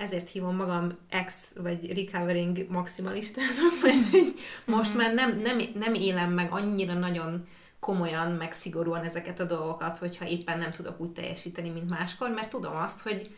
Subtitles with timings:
[0.00, 4.26] ezért hívom magam ex vagy recovering maximalistának, mert
[4.66, 7.46] most már nem, nem, nem élem meg annyira nagyon
[7.80, 12.50] komolyan, meg szigorúan ezeket a dolgokat, hogyha éppen nem tudok úgy teljesíteni, mint máskor, mert
[12.50, 13.34] tudom azt, hogy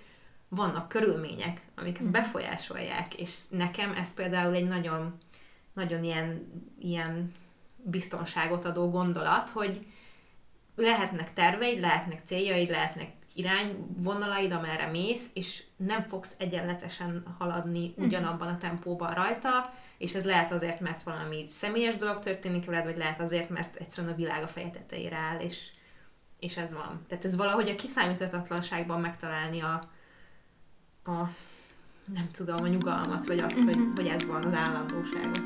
[0.48, 2.16] vannak körülmények, amik ezt mhm.
[2.16, 5.18] befolyásolják, és nekem ez például egy nagyon,
[5.72, 7.32] nagyon ilyen, ilyen
[7.76, 9.86] biztonságot adó gondolat, hogy
[10.76, 18.06] lehetnek terveid, lehetnek céljaid, lehetnek irányvonalaid, amerre mész, és nem fogsz egyenletesen haladni mhm.
[18.06, 22.96] ugyanabban a tempóban rajta, és ez lehet azért, mert valami személyes dolog történik veled, vagy
[22.96, 25.70] lehet azért, mert egyszerűen a világ a feje tetejére áll, és,
[26.38, 27.04] és ez van.
[27.08, 29.82] Tehát ez valahogy a kiszámíthatatlanságban megtalálni a,
[31.04, 31.30] a
[32.04, 35.42] nem tudom, a nyugalmat, vagy azt, hogy, hogy ez van az állandóságot.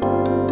[0.00, 0.51] Uh-huh.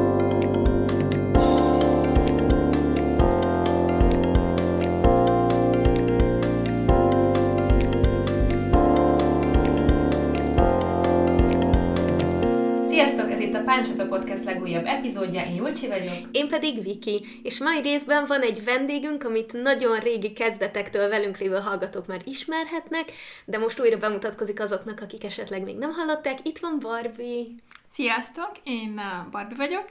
[13.71, 16.29] Páncsata Podcast legújabb epizódja, én Julcsi vagyok.
[16.31, 21.57] Én pedig Viki, és mai részben van egy vendégünk, amit nagyon régi kezdetektől velünk lévő
[21.57, 23.13] hallgatók már ismerhetnek,
[23.45, 26.39] de most újra bemutatkozik azoknak, akik esetleg még nem hallották.
[26.43, 27.45] Itt van Barbie.
[27.93, 29.91] Sziasztok, én uh, Barbie vagyok,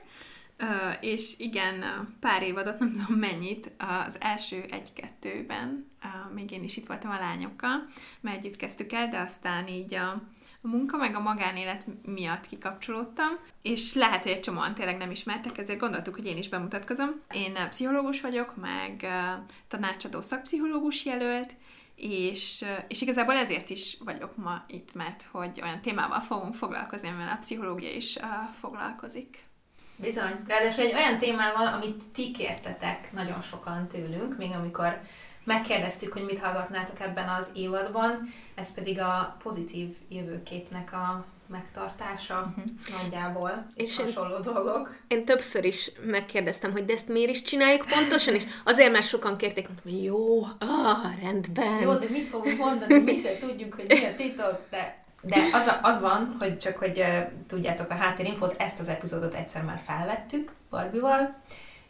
[0.59, 0.67] uh,
[1.01, 3.71] és igen, uh, pár évadot, nem tudom mennyit,
[4.05, 5.87] az első egy-kettőben,
[6.33, 7.85] még én is itt voltam a lányokkal,
[8.21, 10.21] mert együtt kezdtük el, de aztán így a
[10.61, 15.57] a munka meg a magánélet miatt kikapcsolódtam, és lehet, hogy egy csomóan tényleg nem ismertek,
[15.57, 17.21] ezért gondoltuk, hogy én is bemutatkozom.
[17.31, 19.33] Én eh, pszichológus vagyok, meg eh,
[19.67, 21.53] tanácsadó szakpszichológus jelölt,
[21.95, 27.07] és, eh, és igazából ezért is vagyok ma itt, mert hogy olyan témával fogunk foglalkozni,
[27.07, 28.17] amivel a pszichológia is
[28.59, 29.47] foglalkozik.
[29.95, 30.43] Bizony.
[30.47, 35.01] Ráadásul egy olyan témával, amit ti kértetek nagyon sokan tőlünk, még amikor
[35.49, 43.01] megkérdeztük, hogy mit hallgatnátok ebben az évadban, ez pedig a pozitív jövőképnek a megtartása uh-huh.
[43.01, 44.95] nagyjából, és hasonló én, dolgok.
[45.07, 49.37] Én többször is megkérdeztem, hogy de ezt miért is csináljuk pontosan, és azért, mert sokan
[49.37, 51.79] kérték, mondtam, hogy jó, ah, rendben.
[51.81, 55.71] Jó, de mit fogunk mondani, mi sem tudjuk, hogy mi a titok, de de az,
[55.81, 57.17] az van, hogy csak hogy uh,
[57.47, 61.41] tudjátok a háttérinfót, ezt az epizódot egyszer már felvettük Barbival,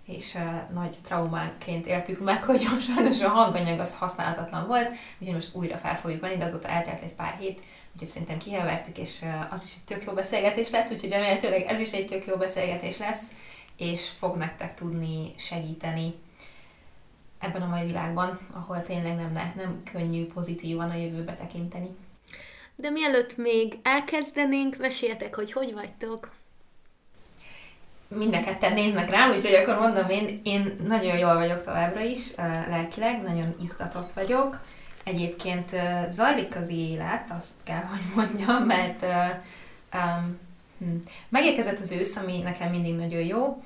[0.10, 4.90] és uh, nagy traumánként éltük meg, hogy sajnos a hanganyag az használhatatlan volt,
[5.20, 7.62] úgyhogy most újra fel fogjuk venni, de azóta eltelt egy pár hét,
[7.94, 11.80] úgyhogy szerintem kihevertük, és uh, az is egy tök jó beszélgetés lett, úgyhogy remélhetőleg ez
[11.80, 13.32] is egy tök jó beszélgetés lesz,
[13.78, 16.14] és fog nektek tudni segíteni
[17.40, 21.90] ebben a mai világban, ahol tényleg nem, ne, nem könnyű pozitívan a jövőbe tekinteni.
[22.76, 26.32] De mielőtt még elkezdenénk, meséljetek, hogy hogy vagytok?
[28.10, 28.34] Mind
[28.74, 32.36] néznek rám, úgyhogy akkor mondom én, én nagyon jól vagyok továbbra is,
[32.70, 34.62] lelkileg, nagyon izgatott vagyok.
[35.04, 35.70] Egyébként
[36.10, 39.06] zajlik az élet, azt kell, hogy mondjam, mert
[39.94, 40.40] um,
[41.30, 43.64] megérkezett az ősz, ami nekem mindig nagyon jó.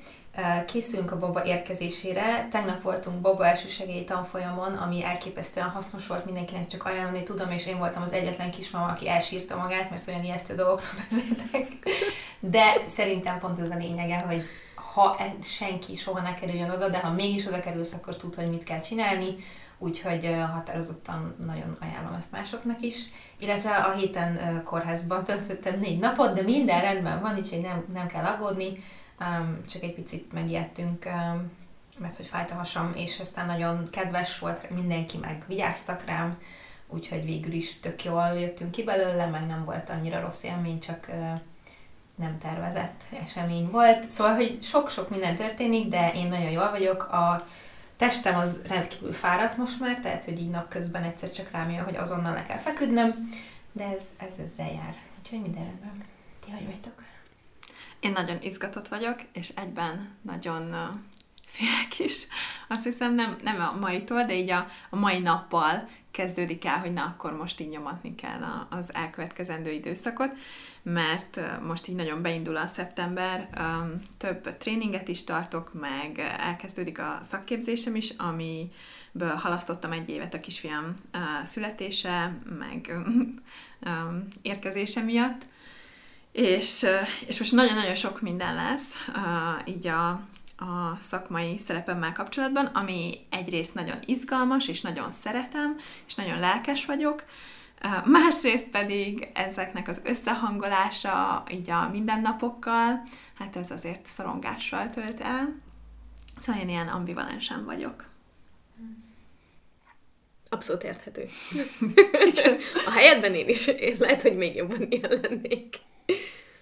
[0.66, 2.48] Készülünk a baba érkezésére.
[2.50, 7.78] Tegnap voltunk baba elsősegélyi tanfolyamon, ami elképesztően hasznos volt, mindenkinek csak ajánlani tudom, és én
[7.78, 11.66] voltam az egyetlen kismama, aki elsírta magát, mert olyan ijesztő dolgokra vezetek.
[12.40, 14.44] De szerintem pont ez a lényege, hogy
[14.94, 18.50] ha e- senki soha ne kerüljön oda, de ha mégis oda kerülsz, akkor tud, hogy
[18.50, 19.36] mit kell csinálni,
[19.78, 23.04] úgyhogy határozottan nagyon ajánlom ezt másoknak is.
[23.38, 28.24] Illetve a héten kórházban töltöttem négy napot, de minden rendben van, úgyhogy nem, nem kell
[28.24, 28.78] aggódni
[29.20, 31.50] um, csak egy picit megijedtünk, um,
[31.98, 36.38] mert hogy fájt a hasam, és aztán nagyon kedves volt, mindenki meg vigyáztak rám,
[36.88, 41.06] úgyhogy végül is tök jól jöttünk ki belőle, meg nem volt annyira rossz élmény, csak
[41.08, 41.40] uh,
[42.14, 44.10] nem tervezett esemény volt.
[44.10, 47.02] Szóval, hogy sok-sok minden történik, de én nagyon jól vagyok.
[47.02, 47.46] A
[47.96, 51.96] testem az rendkívül fáradt most már, tehát, hogy így napközben egyszer csak rám jön, hogy
[51.96, 53.30] azonnal le kell feküdnöm,
[53.72, 54.94] de ez, ez ezzel jár.
[55.18, 56.04] Úgyhogy minden rendben.
[56.44, 57.13] Ti hogy vagytok?
[58.04, 60.74] Én nagyon izgatott vagyok, és egyben nagyon
[61.46, 62.26] félek is.
[62.68, 66.92] Azt hiszem nem, nem a maitól, de így a, a mai nappal kezdődik el, hogy
[66.92, 70.32] na, akkor most így nyomatni kell a, az elkövetkezendő időszakot,
[70.82, 73.48] mert most így nagyon beindul a szeptember,
[74.16, 80.94] több tréninget is tartok, meg elkezdődik a szakképzésem is, amiből halasztottam egy évet a kisfiam
[81.44, 82.92] születése, meg
[84.42, 85.46] érkezése miatt,
[86.34, 86.86] és,
[87.26, 88.94] és most nagyon-nagyon sok minden lesz
[89.64, 90.08] így a,
[90.56, 95.76] a szakmai szerepemmel kapcsolatban, ami egyrészt nagyon izgalmas, és nagyon szeretem,
[96.06, 97.24] és nagyon lelkes vagyok,
[98.04, 103.02] másrészt pedig ezeknek az összehangolása így a mindennapokkal,
[103.38, 105.60] hát ez azért szorongással tölt el.
[106.36, 108.04] Szóval én ilyen ambivalensen vagyok.
[110.48, 111.28] Abszolút érthető.
[112.86, 115.76] a helyedben én is, én lehet, hogy még jobban ilyen lennék.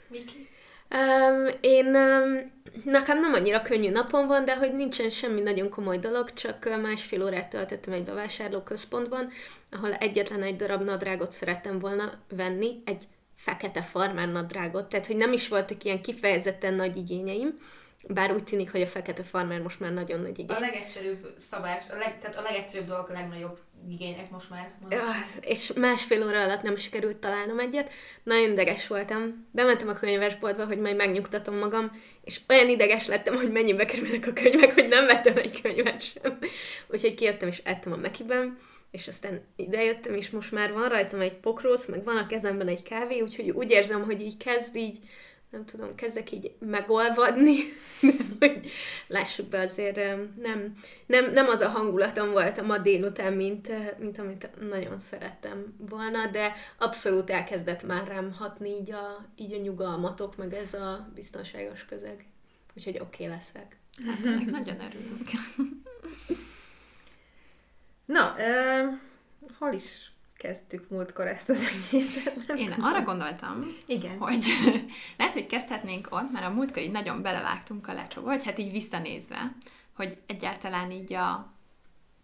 [0.08, 0.48] Miki?
[0.94, 2.52] Um, én, um,
[2.84, 7.24] nekem nem annyira könnyű napom van, de hogy nincsen semmi nagyon komoly dolog, csak másfél
[7.24, 9.30] órát töltöttem egy bevásárlóközpontban,
[9.70, 13.06] ahol egyetlen egy darab nadrágot szerettem volna venni, egy
[13.36, 17.58] fekete farmer nadrágot, tehát hogy nem is voltak ilyen kifejezetten nagy igényeim,
[18.08, 20.56] bár úgy tűnik, hogy a fekete farmer most már nagyon nagy igény.
[20.56, 23.58] A legegyszerűbb szabás, a leg, tehát a legegyszerűbb dolgok a legnagyobb
[23.90, 24.72] igények most már.
[24.90, 25.04] Ja,
[25.40, 27.92] és másfél óra alatt nem sikerült találnom egyet.
[28.22, 29.46] Nagyon ideges voltam.
[29.50, 31.90] Bementem a könyvesboltba, hogy majd megnyugtatom magam,
[32.24, 36.38] és olyan ideges lettem, hogy mennyibe kerülnek a könyvek, hogy nem vettem egy könyvet sem.
[36.88, 38.58] Úgyhogy kijöttem és ettem a Mekiben,
[38.90, 42.82] és aztán idejöttem, és most már van rajtam egy pokrósz, meg van a kezemben egy
[42.82, 44.98] kávé, úgyhogy úgy érzem, hogy így kezd így
[45.50, 47.54] nem tudom, kezdek így megolvadni,
[48.48, 48.70] hogy
[49.06, 49.96] lássuk be azért
[50.42, 55.74] nem, nem, nem az a hangulatom volt a ma délután, mint, mint amit nagyon szerettem
[55.78, 61.10] volna, de abszolút elkezdett már rám hatni így a, így a nyugalmatok, meg ez a
[61.14, 62.26] biztonságos közeg.
[62.76, 63.76] Úgyhogy oké okay leszek.
[64.06, 65.30] Hát ennek nagyon örülünk.
[68.04, 68.98] Na, uh,
[69.58, 70.12] hol is
[70.42, 72.46] kezdtük múltkor ezt az egészet.
[72.46, 72.84] Nem Én tudom.
[72.84, 74.18] arra gondoltam, Igen.
[74.18, 74.44] hogy
[75.18, 78.72] lehet, hogy kezdhetnénk ott, mert a múltkor így nagyon belevágtunk a lecsóba, vagy hát így
[78.72, 79.56] visszanézve,
[79.92, 81.52] hogy egyáltalán így a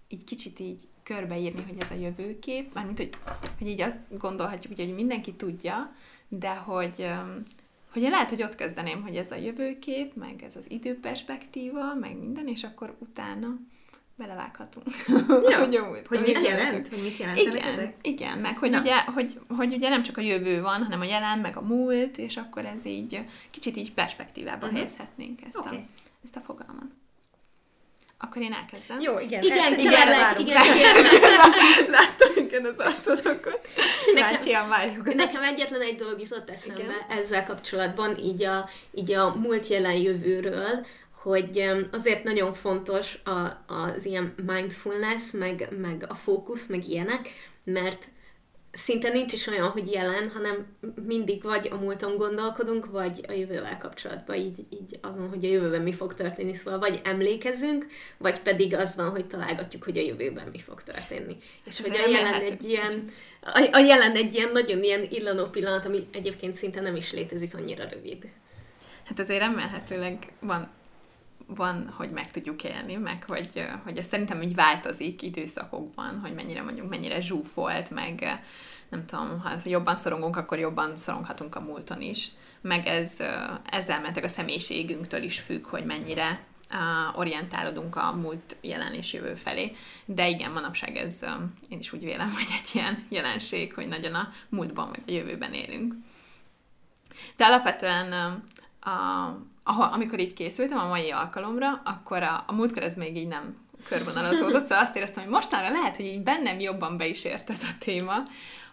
[0.09, 3.11] így kicsit így körbeírni, hogy ez a jövőkép, mármint, hogy,
[3.59, 5.94] hogy így azt gondolhatjuk, hogy mindenki tudja,
[6.29, 7.11] de hogy,
[7.93, 12.49] hogy lehet, hogy ott kezdeném, hogy ez a jövőkép, meg ez az időperspektíva, meg minden,
[12.49, 13.56] és akkor utána
[14.19, 14.87] belevághatunk.
[15.49, 16.88] Ja, hogy, amúgy, hogy mit jelent?
[16.88, 17.94] Hogy mit jelentenek igen, ezek?
[18.03, 21.38] Igen, meg hogy ugye, hogy, hogy ugye nem csak a jövő van, hanem a jelen,
[21.38, 23.20] meg a múlt, és akkor ez így
[23.50, 24.73] kicsit így perspektívába uh-huh.
[24.73, 25.76] helyezhetnénk ezt, okay.
[25.76, 25.81] a,
[26.25, 26.91] ezt a fogalmat.
[28.20, 29.00] Akkor én elkezdem.
[29.00, 29.43] Jó, igen.
[29.43, 30.62] Igen, ezt, igen, igen, igen,
[31.17, 31.91] igen.
[31.91, 33.61] Láttam, igen, az arcod, akkor
[34.14, 35.14] nekem, várjuk.
[35.14, 37.19] Nekem egyetlen egy dolog jutott eszembe igen.
[37.19, 40.87] ezzel kapcsolatban, így a, így a múlt jelen jövőről,
[41.23, 47.29] hogy azért nagyon fontos a, az ilyen mindfulness, meg, meg a fókusz, meg ilyenek,
[47.65, 48.09] mert
[48.73, 50.67] szinte nincs is olyan, hogy jelen, hanem
[51.06, 55.82] mindig vagy a múlton gondolkodunk, vagy a jövővel kapcsolatban, így, így azon, hogy a jövőben
[55.82, 57.87] mi fog történni, szóval vagy emlékezünk,
[58.17, 61.37] vagy pedig az van, hogy találgatjuk, hogy a jövőben mi fog történni.
[61.64, 63.12] És Ez hogy a jelen egy ilyen,
[63.43, 67.55] a, a jelen egy ilyen nagyon ilyen illanó pillanat, ami egyébként szinte nem is létezik
[67.55, 68.29] annyira rövid.
[69.05, 70.71] Hát azért remélhetőleg van
[71.49, 76.62] van, hogy meg tudjuk élni, meg hogy, hogy ez szerintem így változik időszakokban, hogy mennyire
[76.62, 78.41] mondjuk, mennyire zsúfolt, meg
[78.89, 82.31] nem tudom, ha jobban szorongunk, akkor jobban szoronghatunk a múlton is.
[82.61, 83.17] Meg ez,
[83.71, 86.45] ezzel mentek a személyiségünktől is függ, hogy mennyire
[87.15, 89.77] orientálódunk a múlt, jelen és jövő felé.
[90.05, 91.25] De igen, manapság ez,
[91.69, 95.53] én is úgy vélem, hogy egy ilyen jelenség, hogy nagyon a múltban vagy a jövőben
[95.53, 95.95] élünk.
[97.37, 98.12] De alapvetően
[98.81, 98.91] a,
[99.69, 103.56] ahol, amikor így készültem a mai alkalomra, akkor a, a múltkor ez még így nem
[103.88, 107.62] körvonalazódott, szóval azt éreztem, hogy mostanra lehet, hogy így bennem jobban be is ért ez
[107.62, 108.23] a téma,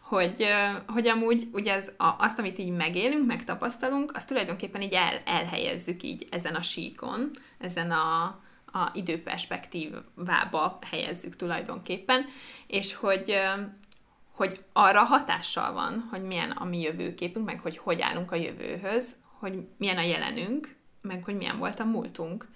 [0.01, 0.45] hogy,
[0.87, 6.03] hogy amúgy ugye ez a, azt, amit így megélünk, megtapasztalunk, azt tulajdonképpen így el, elhelyezzük
[6.03, 8.23] így ezen a síkon, ezen a,
[8.65, 12.25] a időperspektívába helyezzük tulajdonképpen,
[12.67, 13.39] és hogy,
[14.31, 19.15] hogy arra hatással van, hogy milyen a mi jövőképünk, meg hogy hogy állunk a jövőhöz,
[19.39, 22.47] hogy milyen a jelenünk, meg hogy milyen volt a múltunk,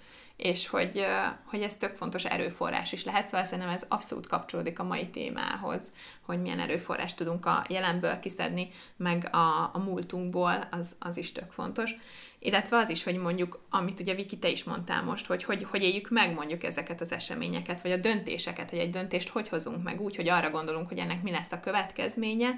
[0.42, 1.06] és hogy,
[1.44, 5.92] hogy ez tök fontos erőforrás is lehet, szóval szerintem ez abszolút kapcsolódik a mai témához,
[6.20, 11.52] hogy milyen erőforrást tudunk a jelenből kiszedni, meg a, a múltunkból, az, az is tök
[11.52, 11.94] fontos.
[12.38, 15.82] Illetve az is, hogy mondjuk, amit ugye Viki, te is mondtál most, hogy, hogy hogy
[15.82, 20.00] éljük meg mondjuk ezeket az eseményeket, vagy a döntéseket, hogy egy döntést hogy hozunk meg
[20.00, 22.54] úgy, hogy arra gondolunk, hogy ennek mi lesz a következménye,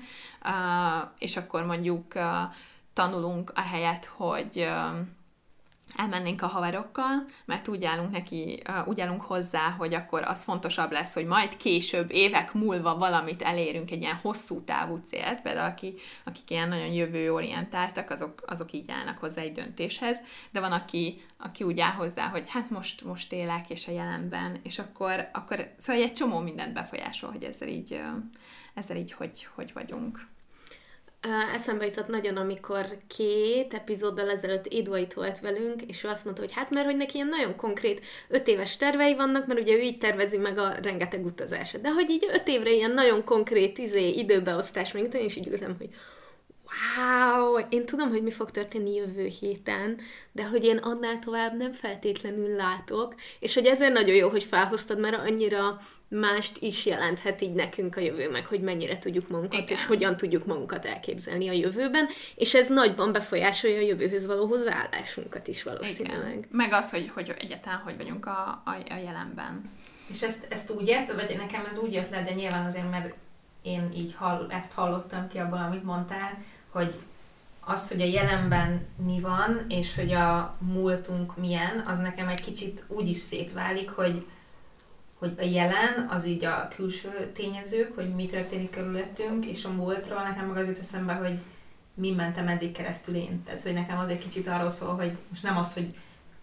[1.19, 2.13] és akkor mondjuk
[2.93, 4.69] tanulunk a helyet, hogy
[5.97, 11.15] elmennénk a haverokkal, mert úgy állunk neki, úgy állunk hozzá, hogy akkor az fontosabb lesz,
[11.15, 15.95] hogy majd később, évek múlva valamit elérünk, egy ilyen hosszú távú célt, például aki,
[16.25, 20.19] akik ilyen nagyon jövőorientáltak, azok, azok így állnak hozzá egy döntéshez,
[20.51, 24.61] de van, aki, aki úgy áll hozzá, hogy hát most, most élek, és a jelenben,
[24.63, 28.03] és akkor, akkor szóval egy csomó mindent befolyásol, hogy ezzel így,
[28.75, 30.31] ezzel így hogy, hogy vagyunk.
[31.55, 36.53] Eszembe jutott nagyon, amikor két epizóddal ezelőtt Édva volt velünk, és ő azt mondta, hogy
[36.53, 39.99] hát mert hogy neki ilyen nagyon konkrét öt éves tervei vannak, mert ugye ő így
[39.99, 41.81] tervezi meg a rengeteg utazását.
[41.81, 45.75] De hogy így öt évre ilyen nagyon konkrét izé, időbeosztás, meg én is így ültem,
[45.79, 45.89] hogy
[46.97, 50.01] wow, én tudom, hogy mi fog történni jövő héten,
[50.33, 54.99] de hogy én annál tovább nem feltétlenül látok, és hogy ezért nagyon jó, hogy felhoztad,
[54.99, 55.81] mert annyira
[56.21, 59.77] mást is jelenthet így nekünk a jövő, meg hogy mennyire tudjuk magunkat, Igen.
[59.77, 65.49] és hogyan tudjuk magunkat elképzelni a jövőben, és ez nagyban befolyásolja a jövőhöz való hozzáállásunkat
[65.49, 66.37] is valószínűleg.
[66.37, 66.49] Igen.
[66.51, 69.71] Meg az, hogy, hogy egyáltalán hogy vagyunk a, a, a jelenben.
[70.07, 73.15] És ezt, ezt úgy érted, vagy nekem ez úgy jött le, de nyilván azért, mert
[73.63, 76.39] én így hall, ezt hallottam ki abból, amit mondtál,
[76.69, 76.95] hogy
[77.61, 82.85] az, hogy a jelenben mi van, és hogy a múltunk milyen, az nekem egy kicsit
[82.89, 84.27] úgy is szétválik, hogy,
[85.23, 90.23] hogy a jelen az így a külső tényezők, hogy mi történik körülöttünk, és a múltról
[90.23, 91.39] nekem meg az jut eszembe, hogy
[91.95, 93.43] mi mentem eddig keresztül én.
[93.45, 95.95] Tehát, hogy nekem az egy kicsit arról szól, hogy most nem az, hogy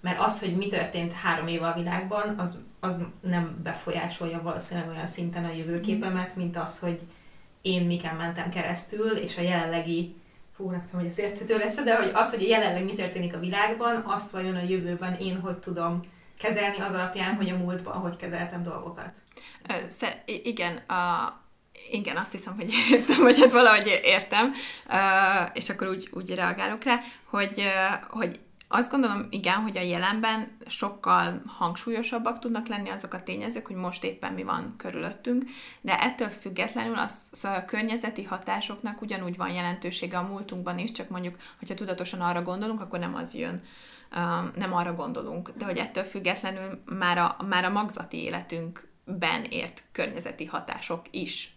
[0.02, 5.08] mert az, hogy mi történt három éve a világban, az, az nem befolyásolja valószínűleg olyan
[5.08, 7.00] szinten a jövőképemet, mint az, hogy
[7.62, 10.16] én miken mentem keresztül, és a jelenlegi,
[10.58, 13.40] hú, nem tudom, hogy ez érthető lesz, de hogy az, hogy jelenleg mi történik a
[13.40, 16.02] világban, azt vajon a jövőben én hogy tudom
[16.40, 19.16] kezelni az alapján, hogy a múltban hogy kezeltem dolgokat.
[19.70, 21.34] Ö, sze- i- igen, a,
[21.92, 24.54] igen, azt hiszem, hogy értem, vagy hát valahogy értem,
[25.54, 27.64] és akkor úgy, úgy reagálok rá, hogy,
[28.10, 28.40] hogy
[28.72, 34.04] azt gondolom, igen, hogy a jelenben sokkal hangsúlyosabbak tudnak lenni azok a tényezők, hogy most
[34.04, 35.44] éppen mi van körülöttünk,
[35.82, 41.10] de ettől függetlenül az, szóval a környezeti hatásoknak ugyanúgy van jelentősége a múltunkban is, csak
[41.10, 43.62] mondjuk, hogyha tudatosan arra gondolunk, akkor nem az jön,
[44.56, 50.46] nem arra gondolunk, de hogy ettől függetlenül már a, már a magzati életünkben ért környezeti
[50.46, 51.54] hatások is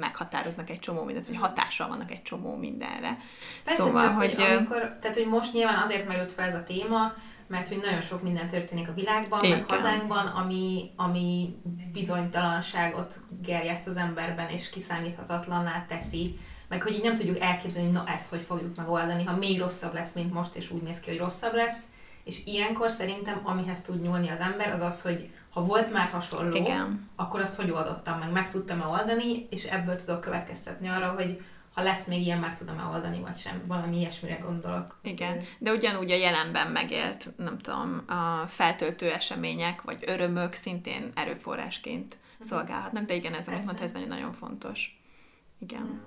[0.00, 3.18] meghatároznak egy csomó mindent, vagy hatással vannak egy csomó mindenre.
[3.64, 4.34] Persze, szóval, csak, hogy...
[4.34, 7.12] hogy amikor, tehát, hogy most nyilván azért merült fel ez a téma,
[7.46, 9.58] mert hogy nagyon sok minden történik a világban, Igen.
[9.58, 11.56] meg hazánkban, ami, ami
[11.92, 18.12] bizonytalanságot gerjeszt az emberben, és kiszámíthatatlanná teszi, meg hogy így nem tudjuk elképzelni, hogy na
[18.12, 21.18] ezt hogy fogjuk megoldani, ha még rosszabb lesz, mint most, és úgy néz ki, hogy
[21.18, 21.84] rosszabb lesz.
[22.24, 26.56] És ilyenkor szerintem, amihez tud nyúlni az ember, az az, hogy ha volt már hasonló,
[26.56, 27.10] Igen.
[27.16, 31.42] akkor azt hogy oldottam meg, meg tudtam-e oldani, és ebből tudok következtetni arra, hogy
[31.74, 33.62] ha lesz még ilyen, meg tudom-e oldani, vagy sem.
[33.66, 34.98] Valami ilyesmire gondolok.
[35.02, 42.16] Igen, de ugyanúgy a jelenben megélt, nem tudom, a feltöltő események, vagy örömök szintén erőforrásként
[42.38, 45.00] szolgálhatnak, de igen, ez, amit mondta, ez nagyon-nagyon fontos.
[45.58, 46.02] Igen.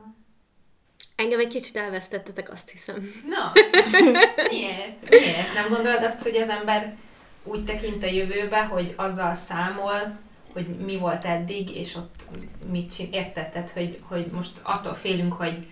[1.17, 3.11] Engem egy kicsit elvesztettetek, azt hiszem.
[3.27, 3.51] Na,
[4.51, 5.09] miért?
[5.09, 5.53] Miért?
[5.53, 6.95] Nem gondolod azt, hogy az ember
[7.43, 10.17] úgy tekint a jövőbe, hogy azzal számol,
[10.53, 12.25] hogy mi volt eddig, és ott
[12.71, 15.67] mit csin, értetted, hogy, hogy most attól félünk, hogy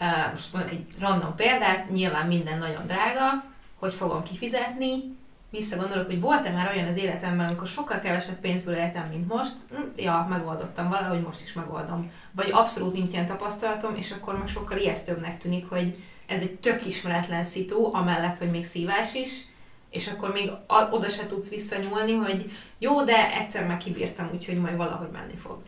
[0.00, 3.44] uh, most mondok egy random példát, nyilván minden nagyon drága,
[3.78, 5.16] hogy fogom kifizetni,
[5.52, 9.82] visszagondolok, hogy volt-e már olyan az életemben, amikor sokkal kevesebb pénzből éltem, mint most, hm,
[9.96, 12.10] ja, megoldottam valahogy, most is megoldom.
[12.32, 16.86] Vagy abszolút nincs ilyen tapasztalatom, és akkor meg sokkal ijesztőbbnek tűnik, hogy ez egy tök
[16.86, 19.44] ismeretlen szitu, amellett, hogy még szívás is,
[19.90, 20.50] és akkor még
[20.90, 25.58] oda se tudsz visszanyúlni, hogy jó, de egyszer meg kibírtam, úgyhogy majd valahogy menni fog.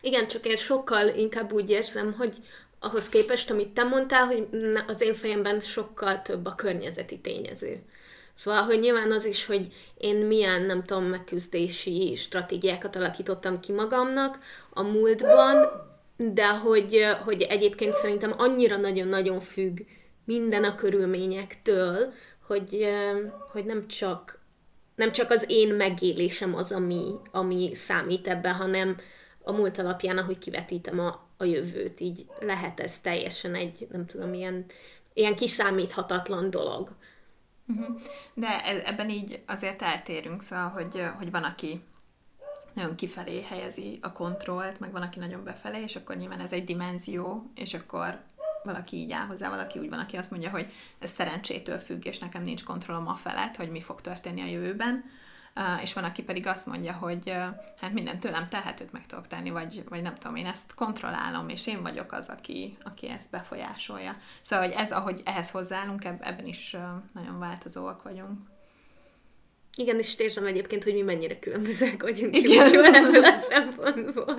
[0.00, 2.36] Igen, csak én sokkal inkább úgy érzem, hogy
[2.78, 4.48] ahhoz képest, amit te mondtál, hogy
[4.86, 7.82] az én fejemben sokkal több a környezeti tényező.
[8.40, 9.68] Szóval, hogy nyilván az is, hogy
[9.98, 14.38] én milyen, nem tudom, megküzdési stratégiákat alakítottam ki magamnak
[14.70, 15.68] a múltban,
[16.16, 19.78] de hogy, hogy egyébként szerintem annyira nagyon-nagyon függ
[20.24, 22.12] minden a körülményektől,
[22.46, 22.88] hogy,
[23.52, 24.40] hogy nem csak
[24.94, 28.96] nem csak az én megélésem az, ami, ami számít ebben, hanem
[29.42, 34.34] a múlt alapján, ahogy kivetítem a, a jövőt, így lehet ez teljesen egy, nem tudom,
[34.34, 34.64] ilyen,
[35.14, 36.96] ilyen kiszámíthatatlan dolog.
[38.34, 41.82] De e- ebben így azért eltérünk, szóval, hogy, hogy van, aki
[42.74, 46.64] nagyon kifelé helyezi a kontrollt, meg van, aki nagyon befelé, és akkor nyilván ez egy
[46.64, 48.20] dimenzió, és akkor
[48.62, 52.18] valaki így áll hozzá, valaki úgy van, aki azt mondja, hogy ez szerencsétől függ, és
[52.18, 55.04] nekem nincs kontrollom a felett, hogy mi fog történni a jövőben.
[55.82, 57.30] És van, aki pedig azt mondja, hogy
[57.80, 61.66] hát minden tőlem telhetőt meg tudok tenni, vagy, vagy nem tudom, én ezt kontrollálom, és
[61.66, 64.16] én vagyok az, aki, aki ezt befolyásolja.
[64.42, 66.76] Szóval, hogy ez, ahogy ehhez hozzáállunk, eb- ebben is
[67.12, 68.38] nagyon változóak vagyunk.
[69.76, 72.94] Igen, és érzem egyébként, hogy mi mennyire különbözőek vagyunk Igen.
[72.94, 74.36] Ebből a szempontból.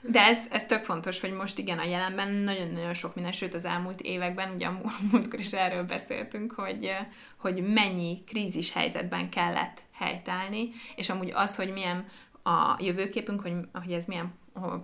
[0.00, 3.64] De ez, ez tök fontos, hogy most igen, a jelenben nagyon-nagyon sok minden, sőt az
[3.64, 7.06] elmúlt években, ugye a mú- múltkor is erről beszéltünk, hogy, eh,
[7.36, 12.06] hogy mennyi krízis helyzetben kellett helytállni, és amúgy az, hogy milyen
[12.42, 14.34] a jövőképünk, hogy, hogy ez milyen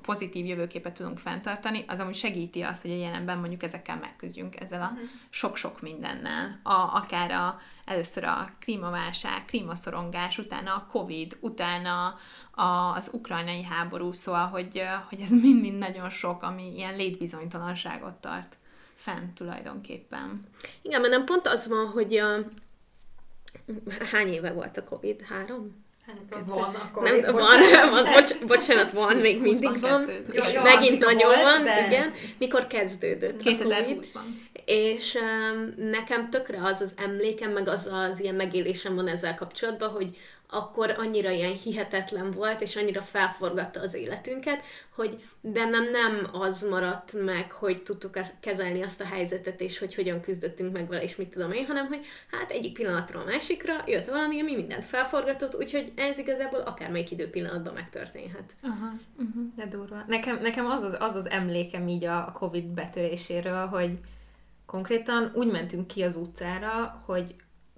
[0.03, 4.83] pozitív jövőképet tudunk fenntartani, az amúgy segíti azt, hogy a jelenben mondjuk ezekkel megküzdjünk, ezzel
[4.83, 4.93] a
[5.31, 6.61] sok-sok mindennel.
[6.63, 12.19] A, akár a, először a klímaválság, klímaszorongás, utána a Covid, utána
[12.51, 18.59] a, az ukrajnai háború, szóval, hogy, hogy ez mind-mind nagyon sok, ami ilyen létbizonytalanságot tart
[18.95, 20.47] fenn tulajdonképpen.
[20.83, 22.37] Igen, mert nem pont az van, hogy a...
[24.13, 25.23] hány éve volt a Covid?
[25.23, 25.84] Három?
[26.47, 27.91] Van, akkor Nem, még van, bocsánat.
[28.03, 30.05] van, bocs, bocsánat, van, még mindig van.
[30.07, 30.33] kezdődött.
[30.33, 32.13] És Jó, megint nagyon volt, van, de- igen.
[32.39, 33.41] Mikor kezdődött?
[33.41, 33.61] a Covid?
[33.61, 34.21] 2020-ban.
[34.65, 39.89] És um, nekem tökre az az emlékem, meg az az ilyen megélésem van ezzel kapcsolatban,
[39.89, 40.17] hogy
[40.55, 44.63] akkor annyira ilyen hihetetlen volt, és annyira felforgatta az életünket,
[44.95, 50.21] hogy bennem nem az maradt meg, hogy tudtuk kezelni azt a helyzetet, és hogy hogyan
[50.21, 54.07] küzdöttünk meg vele, és mit tudom én, hanem hogy hát egyik pillanatról a másikra jött
[54.07, 58.53] valami, ami mindent felforgatott, úgyhogy ez igazából akármelyik időpillanatban megtörténhet.
[58.63, 58.93] Aha.
[59.17, 59.55] Uh-huh.
[59.57, 60.05] De durva.
[60.07, 63.99] Nekem, nekem az, az, az az emlékem így a Covid betöréséről, hogy
[64.67, 67.35] konkrétan úgy mentünk ki az utcára, hogy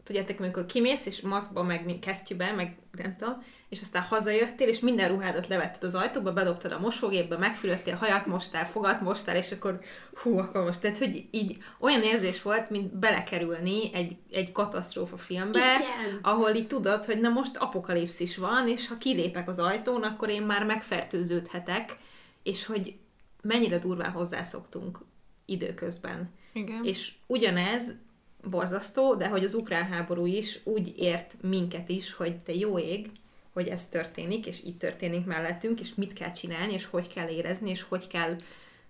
[0.06, 5.08] tudjátok, amikor kimész, és maszkba, meg kesztyűbe, meg nem tudom, és aztán hazajöttél, és minden
[5.08, 9.80] ruhádat levetted az ajtóba, bedobtad a mosógépbe, megfülöttél, hajat mostál, fogat mostál, és akkor
[10.14, 15.58] hú, akkor most, tehát, hogy így olyan érzés volt, mint belekerülni egy, egy katasztrófa filmbe,
[15.58, 16.18] Igen.
[16.22, 20.42] ahol így tudod, hogy na most apokalipszis van, és ha kilépek az ajtón, akkor én
[20.42, 21.96] már megfertőződhetek,
[22.42, 22.94] és hogy
[23.42, 24.98] mennyire durván hozzászoktunk
[25.44, 26.30] időközben.
[26.52, 26.84] Igen.
[26.84, 27.94] És ugyanez
[28.42, 33.10] borzasztó, de hogy az ukrán háború is úgy ért minket is, hogy te jó ég,
[33.52, 37.70] hogy ez történik, és így történik mellettünk, és mit kell csinálni, és hogy kell érezni,
[37.70, 38.36] és hogy kell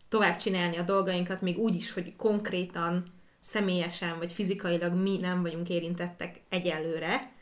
[0.09, 5.69] tovább csinálni a dolgainkat, még úgy is, hogy konkrétan, személyesen, vagy fizikailag mi nem vagyunk
[5.69, 7.33] érintettek egyelőre,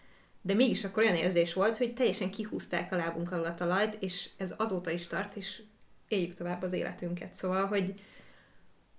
[0.42, 4.30] de mégis akkor olyan érzés volt, hogy teljesen kihúzták a lábunk alól a talajt, és
[4.37, 5.62] ez azóta is tart, és
[6.08, 7.34] éljük tovább az életünket.
[7.34, 7.94] Szóval, hogy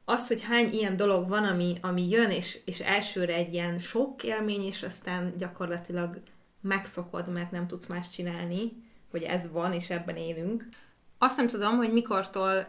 [0.05, 4.23] az, hogy hány ilyen dolog van, ami, ami jön, és, és elsőre egy ilyen sok
[4.23, 6.21] élmény, és aztán gyakorlatilag
[6.61, 8.71] megszokod, mert nem tudsz más csinálni,
[9.11, 10.69] hogy ez van, és ebben élünk.
[11.17, 12.67] Azt nem tudom, hogy mikortól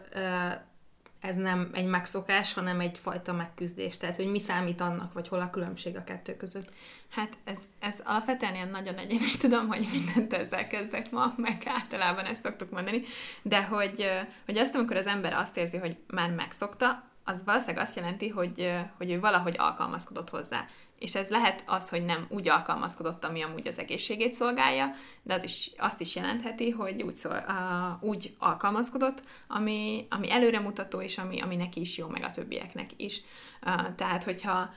[1.19, 3.97] ez nem egy megszokás, hanem egyfajta megküzdés.
[3.97, 6.71] Tehát, hogy mi számít annak, vagy hol a különbség a kettő között.
[7.09, 11.61] Hát ez, ez alapvetően ilyen nagyon egyén, és tudom, hogy mindent ezzel kezdek ma, meg
[11.65, 13.03] általában ezt szoktuk mondani,
[13.41, 14.05] de hogy,
[14.45, 18.73] hogy azt, amikor az ember azt érzi, hogy már megszokta, az valószínűleg azt jelenti, hogy,
[18.97, 20.65] hogy ő valahogy alkalmazkodott hozzá.
[20.99, 24.91] És ez lehet az, hogy nem úgy alkalmazkodott, ami amúgy az egészségét szolgálja,
[25.23, 31.01] de az is, azt is jelentheti, hogy úgy, szól, uh, úgy alkalmazkodott, ami, ami előremutató,
[31.01, 33.21] és ami, ami neki is jó, meg a többieknek is.
[33.65, 34.69] Uh, tehát, hogyha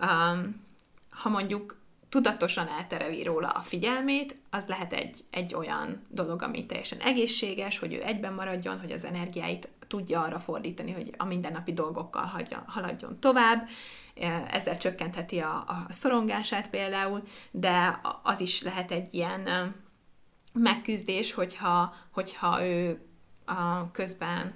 [0.00, 0.68] um,
[1.10, 1.79] ha mondjuk
[2.10, 7.92] tudatosan eltereli róla a figyelmét, az lehet egy, egy olyan dolog, ami teljesen egészséges, hogy
[7.92, 13.20] ő egyben maradjon, hogy az energiáit tudja arra fordítani, hogy a mindennapi dolgokkal hagyja, haladjon
[13.20, 13.68] tovább,
[14.50, 19.74] ezzel csökkentheti a, a szorongását például, de az is lehet egy ilyen
[20.52, 23.00] megküzdés, hogyha, hogyha ő
[23.46, 24.54] a közben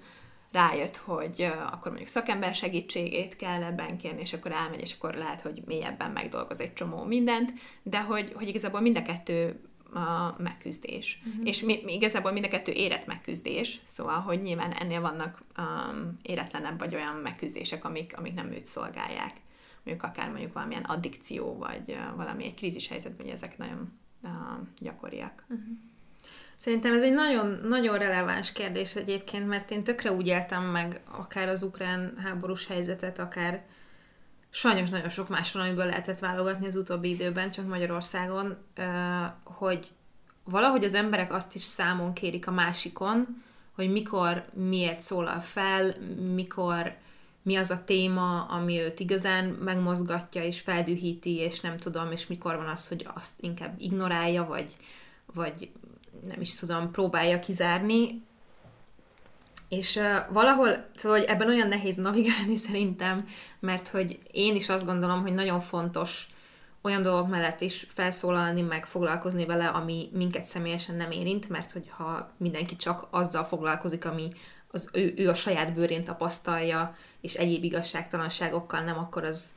[0.54, 5.40] rájött, hogy akkor mondjuk szakember segítségét kell ebben kérni, és akkor elmegy, és akkor lehet,
[5.40, 9.60] hogy mélyebben megdolgoz egy csomó mindent, de hogy, hogy igazából mind a kettő
[9.94, 11.22] a megküzdés.
[11.26, 11.48] Uh-huh.
[11.48, 16.18] És mi, mi igazából mind a kettő érett megküzdés, szóval, hogy nyilván ennél vannak um,
[16.22, 19.32] éretlenebb vagy olyan megküzdések, amik, amik nem őt szolgálják.
[19.84, 24.30] Mondjuk akár mondjuk valamilyen addikció, vagy uh, valami egy krízis helyzetben, hogy ezek nagyon uh,
[24.78, 25.44] gyakoriak.
[25.48, 25.76] Uh-huh.
[26.64, 31.48] Szerintem ez egy nagyon, nagyon releváns kérdés egyébként, mert én tökre úgy éltem meg akár
[31.48, 33.64] az ukrán háborús helyzetet, akár
[34.50, 38.57] sajnos nagyon sok más van, amiből lehetett válogatni az utóbbi időben, csak Magyarországon,
[39.44, 39.90] hogy
[40.44, 43.42] valahogy az emberek azt is számon kérik a másikon,
[43.74, 45.94] hogy mikor, miért szólal fel,
[46.35, 46.96] mikor,
[47.42, 52.57] mi az a téma, ami őt igazán megmozgatja és feldühíti, és nem tudom, és mikor
[52.57, 54.77] van az, hogy azt inkább ignorálja, vagy,
[55.35, 55.70] vagy
[56.26, 58.22] nem is tudom, próbálja kizárni.
[59.68, 63.26] És uh, valahol, szóval ebben olyan nehéz navigálni szerintem,
[63.60, 66.28] mert hogy én is azt gondolom, hogy nagyon fontos
[66.84, 72.32] olyan dolgok mellett is felszólalni, meg foglalkozni vele, ami minket személyesen nem érint, mert hogyha
[72.37, 74.32] mindenki csak azzal foglalkozik, ami
[74.70, 79.52] az ő, ő a saját bőrén tapasztalja, és egyéb igazságtalanságokkal nem, akkor az,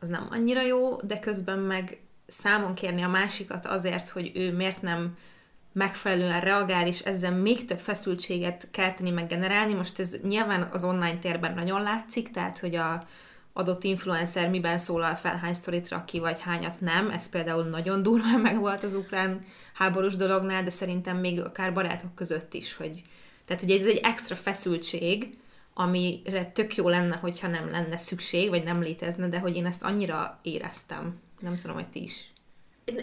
[0.00, 4.82] az nem annyira jó, de közben meg számon kérni a másikat azért, hogy ő miért
[4.82, 5.14] nem
[5.72, 9.74] megfelelően reagál, és ezzel még több feszültséget kelteni, meg generálni.
[9.74, 13.04] Most ez nyilván az online térben nagyon látszik, tehát, hogy a
[13.52, 17.10] adott influencer miben szólal fel, hány sztorit rak ki, vagy hányat nem.
[17.10, 22.14] Ez például nagyon durván meg volt az ukrán háborús dolognál, de szerintem még akár barátok
[22.14, 23.02] között is, hogy
[23.44, 25.38] tehát, hogy ez egy extra feszültség,
[25.74, 29.82] amire tök jó lenne, hogyha nem lenne szükség, vagy nem létezne, de hogy én ezt
[29.82, 31.20] annyira éreztem.
[31.40, 32.31] Nem tudom, hogy ti is.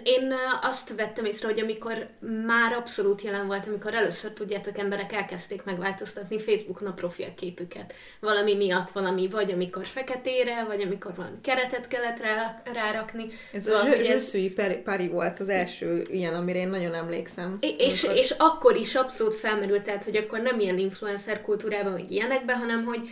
[0.04, 2.08] Én azt vettem észre, hogy amikor
[2.46, 7.94] már abszolút jelen volt, amikor először tudjátok, emberek elkezdték megváltoztatni Facebookon a profilképüket.
[8.20, 13.28] Valami miatt valami, vagy amikor feketére, vagy amikor valami keretet kellett rá, rárakni.
[13.54, 17.58] Ez szóval, a Zsőszűi Pari volt az első ilyen, amire én nagyon emlékszem.
[17.78, 18.20] És, amikor...
[18.20, 22.84] és akkor is abszolút felmerült, tehát, hogy akkor nem ilyen influencer kultúrában, vagy ilyenekben, hanem
[22.84, 23.10] hogy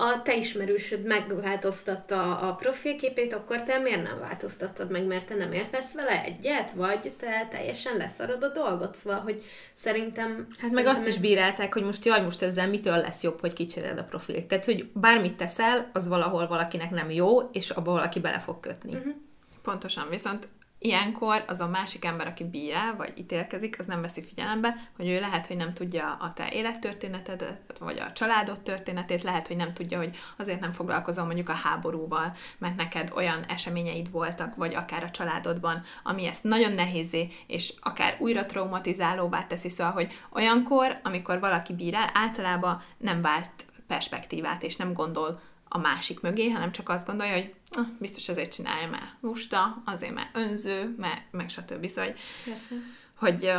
[0.00, 5.52] a te ismerősöd megváltoztatta a profilképét, akkor te miért nem változtattad meg, mert te nem
[5.52, 10.28] értesz vele egyet, vagy te teljesen leszarod a dolgot, szóval, hogy szerintem...
[10.28, 11.06] Hát szerintem meg azt ez...
[11.06, 14.46] is bírálták, hogy most jaj, most ezzel mitől lesz jobb, hogy kicseréled a profilt.
[14.46, 18.96] Tehát, hogy bármit teszel, az valahol valakinek nem jó, és abba valaki bele fog kötni.
[18.96, 19.14] Uh-huh.
[19.62, 24.90] Pontosan, viszont ilyenkor az a másik ember, aki bírál, vagy ítélkezik, az nem veszi figyelembe,
[24.96, 29.56] hogy ő lehet, hogy nem tudja a te élettörténetedet, vagy a családod történetét, lehet, hogy
[29.56, 34.74] nem tudja, hogy azért nem foglalkozom mondjuk a háborúval, mert neked olyan eseményeid voltak, vagy
[34.74, 41.00] akár a családodban, ami ezt nagyon nehézé, és akár újra traumatizálóvá teszi, szóval, hogy olyankor,
[41.02, 43.50] amikor valaki bírál, általában nem vált
[43.86, 48.52] perspektívát, és nem gondol a másik mögé, hanem csak azt gondolja, hogy ah, biztos azért
[48.52, 51.86] csinálja, mert lusta, azért mert önző, mert, meg stb.
[51.86, 52.74] Szóval, Persze.
[53.14, 53.52] hogy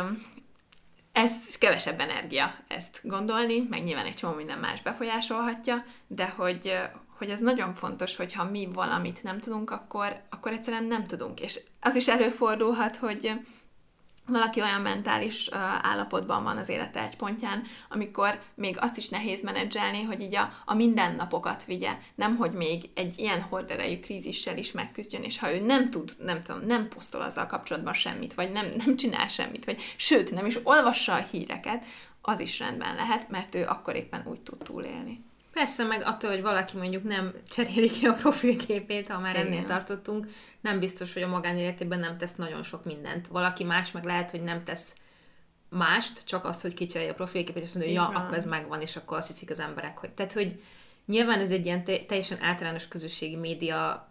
[1.12, 6.78] ez kevesebb energia ezt gondolni, meg nyilván egy csomó minden más befolyásolhatja, de hogy,
[7.18, 11.40] hogy ez nagyon fontos, hogy ha mi valamit nem tudunk, akkor, akkor egyszerűen nem tudunk.
[11.40, 13.32] És az is előfordulhat, hogy,
[14.30, 15.48] valaki olyan mentális
[15.82, 20.52] állapotban van az élete egy pontján, amikor még azt is nehéz menedzselni, hogy így a,
[20.64, 25.60] a mindennapokat vigye, nem hogy még egy ilyen horderejű krízissel is megküzdjön, és ha ő
[25.60, 29.80] nem tud, nem tudom, nem posztol azzal kapcsolatban semmit, vagy nem, nem csinál semmit, vagy
[29.96, 31.84] sőt, nem is olvassa a híreket,
[32.22, 35.24] az is rendben lehet, mert ő akkor éppen úgy tud túlélni.
[35.52, 40.28] Persze, meg attól, hogy valaki mondjuk nem cseréli ki a profilképét, ha már ennél tartottunk,
[40.60, 43.26] nem biztos, hogy a magánéletében nem tesz nagyon sok mindent.
[43.26, 44.94] Valaki más meg lehet, hogy nem tesz
[45.68, 48.80] mást, csak azt, hogy kicserélje a profilképét, és azt mondja, hogy ja, akkor ez megvan,
[48.80, 50.10] és akkor azt hiszik az emberek, hogy...
[50.10, 50.62] Tehát, hogy
[51.06, 54.08] nyilván ez egy ilyen te- teljesen általános közösségi média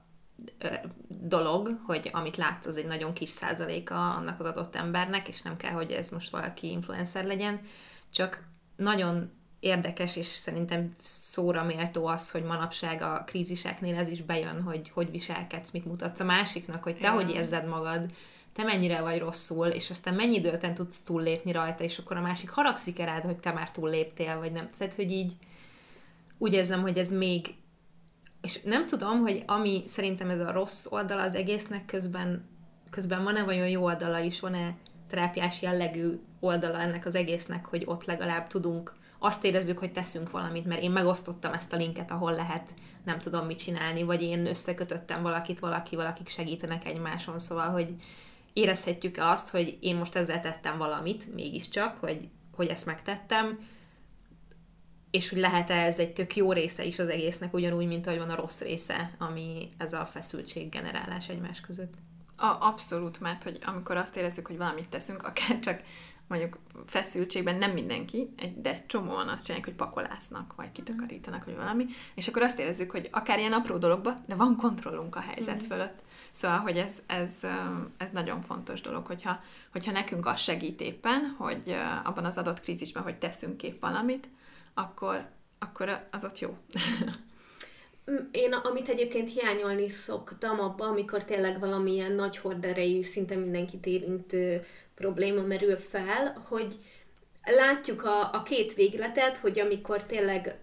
[1.08, 5.58] dolog, hogy amit látsz, az egy nagyon kis százaléka annak az adott embernek, és nem
[5.58, 7.62] kell, hogy ez most valaki influencer legyen,
[8.10, 8.44] csak
[8.76, 14.90] nagyon érdekes, és szerintem szóra méltó az, hogy manapság a kríziseknél ez is bejön, hogy
[14.90, 17.14] hogy viselkedsz, mit mutatsz a másiknak, hogy te ja.
[17.14, 18.12] hogy érzed magad,
[18.54, 22.50] te mennyire vagy rosszul, és aztán mennyi időt tudsz túllépni rajta, és akkor a másik
[22.50, 24.70] haragszik rád, hogy te már túlléptél, vagy nem.
[24.78, 25.34] Tehát, hogy így
[26.38, 27.56] úgy érzem, hogy ez még
[28.42, 32.48] és nem tudom, hogy ami szerintem ez a rossz oldala az egésznek közben,
[32.90, 34.76] közben van-e vajon jó oldala is, van-e
[35.10, 40.66] terápiás jellegű oldala ennek az egésznek, hogy ott legalább tudunk azt érezzük, hogy teszünk valamit,
[40.66, 45.22] mert én megosztottam ezt a linket, ahol lehet nem tudom mit csinálni, vagy én összekötöttem
[45.22, 47.88] valakit, valaki, valakik segítenek egymáson, szóval, hogy
[48.54, 53.60] érezhetjük-e azt, hogy én most ezzel tettem valamit, mégiscsak, hogy, hogy ezt megtettem,
[55.12, 58.30] és hogy lehet-e ez egy tök jó része is az egésznek, ugyanúgy, mint ahogy van
[58.30, 61.94] a rossz része, ami ez a feszültség generálás egymás között.
[62.36, 65.82] A, abszolút, mert hogy amikor azt érezzük, hogy valamit teszünk, akár csak
[66.30, 72.28] mondjuk feszültségben nem mindenki, de csomóan azt csinálják, hogy pakolásznak, vagy kitakarítanak, vagy valami, és
[72.28, 75.68] akkor azt érezzük, hogy akár ilyen apró dologba, de van kontrollunk a helyzet mm.
[75.68, 76.00] fölött.
[76.32, 77.40] Szóval, hogy ez, ez,
[77.98, 79.40] ez nagyon fontos dolog, hogyha,
[79.72, 84.30] hogyha nekünk az segít éppen, hogy abban az adott krízisben, hogy teszünk kép valamit,
[84.74, 86.58] akkor, akkor az ott jó.
[88.32, 94.66] Én, amit egyébként hiányolni szoktam abban, amikor tényleg valamilyen nagy horderejű, szinte mindenkit érintő
[95.00, 96.76] probléma merül fel, hogy
[97.44, 100.60] látjuk a, a két végletet, hogy amikor tényleg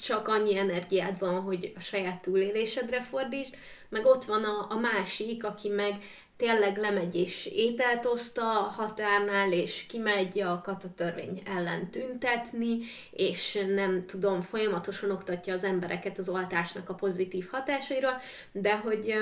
[0.00, 3.54] csak annyi energiád van, hogy a saját túlélésedre fordítsd,
[3.88, 5.94] meg ott van a, a másik, aki meg
[6.36, 12.78] tényleg lemegy és ételt oszta a határnál, és kimegy a katatörvény ellen tüntetni,
[13.10, 18.20] és nem tudom, folyamatosan oktatja az embereket az oltásnak a pozitív hatásairól,
[18.52, 19.14] de hogy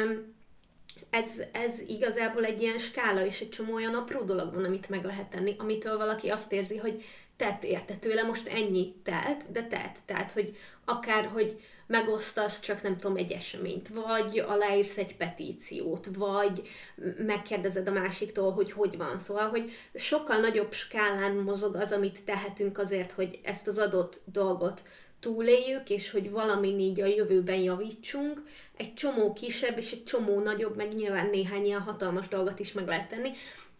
[1.14, 5.04] ez, ez igazából egy ilyen skála, és egy csomó olyan apró dolog van, amit meg
[5.04, 7.04] lehet tenni, amitől valaki azt érzi, hogy
[7.36, 9.98] tett érte tőle, most ennyi telt, de tett.
[10.04, 16.68] Tehát, hogy akár, hogy megosztasz csak nem tudom, egy eseményt, vagy aláírsz egy petíciót, vagy
[17.16, 19.18] megkérdezed a másiktól, hogy hogy van.
[19.18, 24.82] Szóval, hogy sokkal nagyobb skálán mozog az, amit tehetünk azért, hogy ezt az adott dolgot
[25.24, 28.42] túléljük, és hogy valami így a jövőben javítsunk,
[28.76, 32.86] egy csomó kisebb és egy csomó nagyobb, meg nyilván néhány ilyen hatalmas dolgot is meg
[32.86, 33.30] lehet tenni,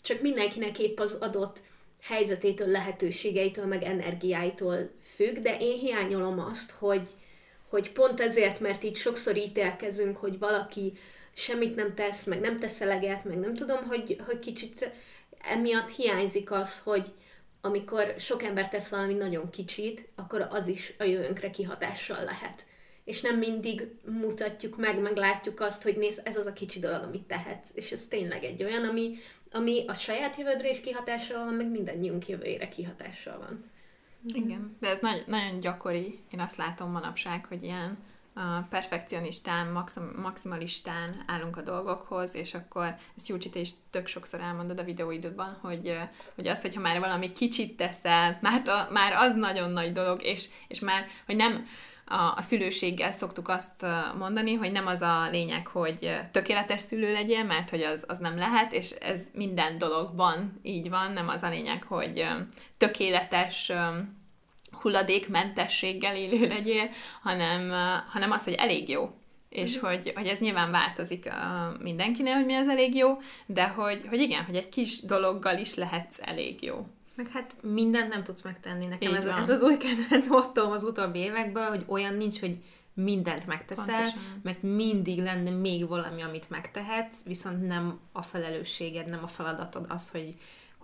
[0.03, 1.63] csak mindenkinek épp az adott
[2.03, 7.09] helyzetétől, lehetőségeitől, meg energiáitól függ, de én hiányolom azt, hogy,
[7.69, 10.93] hogy pont ezért, mert így sokszor ítélkezünk, hogy valaki
[11.33, 14.91] semmit nem tesz, meg nem tesz eleget, meg nem tudom, hogy, hogy kicsit
[15.41, 17.13] emiatt hiányzik az, hogy
[17.65, 22.67] amikor sok ember tesz valami nagyon kicsit, akkor az is a jövőnkre kihatással lehet.
[23.05, 27.03] És nem mindig mutatjuk meg, meg látjuk azt, hogy nézd, ez az a kicsi dolog,
[27.03, 27.71] amit tehetsz.
[27.75, 29.17] És ez tényleg egy olyan, ami,
[29.53, 33.71] ami a saját jövődre is kihatással van, meg mindannyiunk jövőjére kihatással van.
[34.27, 37.99] Igen, de ez nagy, nagyon gyakori, én azt látom manapság, hogy ilyen
[38.69, 44.81] perfekcionistán, maxim, maximalistán állunk a dolgokhoz, és akkor ezt Júcsi, te is tök sokszor elmondod
[44.81, 45.99] a videóidodban, hogy,
[46.35, 50.49] hogy az, hogyha már valami kicsit teszel, már, a, már az nagyon nagy dolog, és,
[50.69, 51.67] és már, hogy nem,
[52.07, 53.87] a, a szülőséggel szoktuk azt
[54.19, 58.37] mondani, hogy nem az a lényeg, hogy tökéletes szülő legyél, mert hogy az, az nem
[58.37, 62.27] lehet, és ez minden dologban így van, nem az a lényeg, hogy
[62.77, 63.73] tökéletes
[64.85, 66.91] hulladékmentességgel élő legyél,
[67.23, 67.71] hanem,
[68.09, 69.11] hanem az, hogy elég jó.
[69.49, 69.81] És mm.
[69.81, 74.21] hogy, hogy ez nyilván változik a mindenkinél, hogy mi az elég jó, de hogy, hogy
[74.21, 76.87] igen, hogy egy kis dologgal is lehetsz elég jó.
[77.15, 78.87] Meg hát mindent nem tudsz megtenni.
[78.87, 82.57] Nekem ez, ez az új kedvenc mottom az utóbbi években, hogy olyan nincs, hogy
[82.95, 84.41] mindent megteszel, Pontosan.
[84.43, 90.11] mert mindig lenne még valami, amit megtehetsz, viszont nem a felelősséged, nem a feladatod az,
[90.11, 90.35] hogy,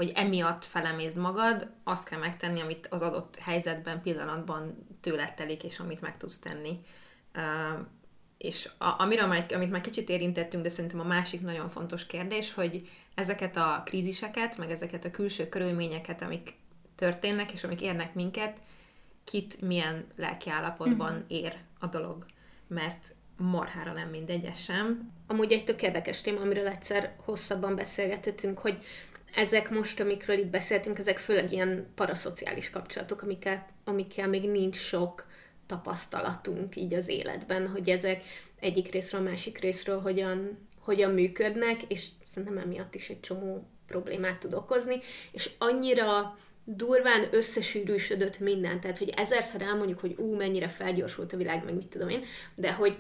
[0.00, 5.78] hogy emiatt felemézd magad, azt kell megtenni, amit az adott helyzetben, pillanatban tőled telik, és
[5.78, 6.80] amit meg tudsz tenni.
[7.34, 7.86] Uh,
[8.38, 12.54] és a, amire már, amit már kicsit érintettünk, de szerintem a másik nagyon fontos kérdés,
[12.54, 16.54] hogy ezeket a kríziseket, meg ezeket a külső körülményeket, amik
[16.94, 18.60] történnek, és amik érnek minket,
[19.24, 21.24] kit milyen lelkiállapotban mm-hmm.
[21.28, 22.26] ér a dolog.
[22.66, 25.12] Mert marhára nem mindegy, sem.
[25.26, 28.78] Amúgy egy tök érdekes téma, amiről egyszer hosszabban beszélgetettünk, hogy
[29.34, 35.26] ezek most, amikről itt beszéltünk, ezek főleg ilyen paraszociális kapcsolatok, amikkel, amikkel még nincs sok
[35.66, 38.24] tapasztalatunk így az életben, hogy ezek
[38.60, 44.54] egyik részről, másik részről hogyan, hogyan működnek, és szerintem emiatt is egy csomó problémát tud
[44.54, 44.98] okozni,
[45.32, 51.64] és annyira durván összesűrűsödött minden, tehát hogy ezerszer elmondjuk, hogy ú, mennyire felgyorsult a világ,
[51.64, 52.98] meg mit tudom én, de hogy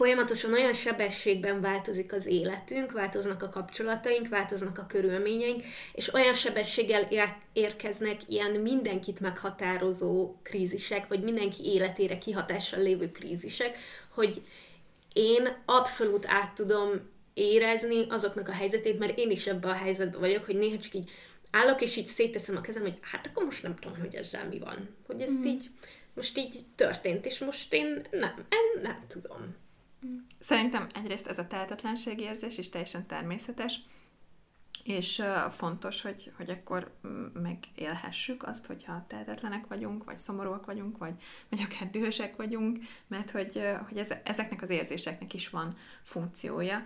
[0.00, 7.08] folyamatosan olyan sebességben változik az életünk, változnak a kapcsolataink, változnak a körülményeink, és olyan sebességgel
[7.52, 13.78] érkeznek ilyen mindenkit meghatározó krízisek, vagy mindenki életére kihatással lévő krízisek,
[14.14, 14.42] hogy
[15.12, 16.88] én abszolút át tudom
[17.34, 21.10] érezni azoknak a helyzetét, mert én is ebben a helyzetben vagyok, hogy néha csak így
[21.50, 24.58] állok, és így szétteszem a kezem, hogy hát akkor most nem tudom, hogy ezzel mi
[24.58, 24.96] van.
[25.06, 25.44] Hogy ez mm.
[25.44, 25.70] így,
[26.14, 29.68] most így történt, és most én nem, nem, nem tudom.
[30.38, 33.80] Szerintem egyrészt ez a tehetetlenségérzés is teljesen természetes,
[34.84, 36.94] és fontos, hogy, hogy akkor
[37.32, 41.14] megélhessük azt, hogyha tehetetlenek vagyunk, vagy szomorúak vagyunk, vagy,
[41.48, 46.82] vagy akár dühösek vagyunk, mert hogy, hogy ez, ezeknek az érzéseknek is van funkciója.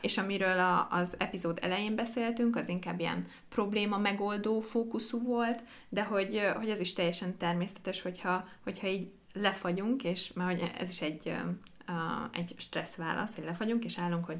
[0.00, 6.04] És amiről a, az epizód elején beszéltünk, az inkább ilyen probléma megoldó fókuszú volt, de
[6.04, 11.00] hogy, hogy ez is teljesen természetes, hogyha, hogyha így lefagyunk, és mert hogy ez is
[11.00, 11.36] egy
[12.32, 14.38] egy stressz válasz, hogy lefagyunk, és állunk, hogy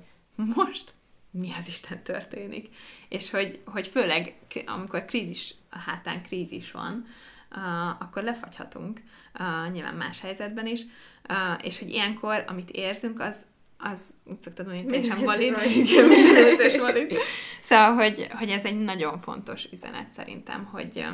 [0.55, 0.95] most
[1.31, 2.69] mi az Isten történik.
[3.09, 4.35] És hogy, hogy főleg,
[4.67, 7.07] amikor krízis, a hátán krízis van,
[7.51, 9.01] uh, akkor lefagyhatunk,
[9.39, 10.81] uh, nyilván más helyzetben is,
[11.29, 13.47] uh, és hogy ilyenkor, amit érzünk, az,
[13.79, 15.57] az úgy szoktad mondani, teljesen valid.
[15.75, 17.19] Igen, valid.
[17.61, 21.07] Szóval, hogy, hogy ez egy nagyon fontos üzenet szerintem, hogy,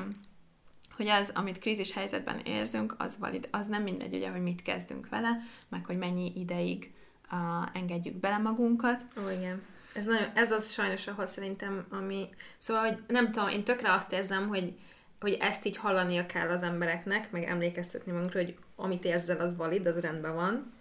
[0.96, 5.08] hogy az, amit krízis helyzetben érzünk, az valid, az nem mindegy, ugye, hogy mit kezdünk
[5.08, 6.92] vele, meg hogy mennyi ideig
[7.32, 7.38] uh,
[7.72, 9.04] engedjük bele magunkat.
[9.24, 9.62] Ó, igen.
[9.94, 12.28] Ez, nagyon, ez az sajnos, ahol szerintem, ami...
[12.58, 14.72] Szóval, hogy nem tudom, én tökre azt érzem, hogy,
[15.20, 19.86] hogy ezt így hallania kell az embereknek, meg emlékeztetni magunkra, hogy amit érzel, az valid,
[19.86, 20.72] az rendben van,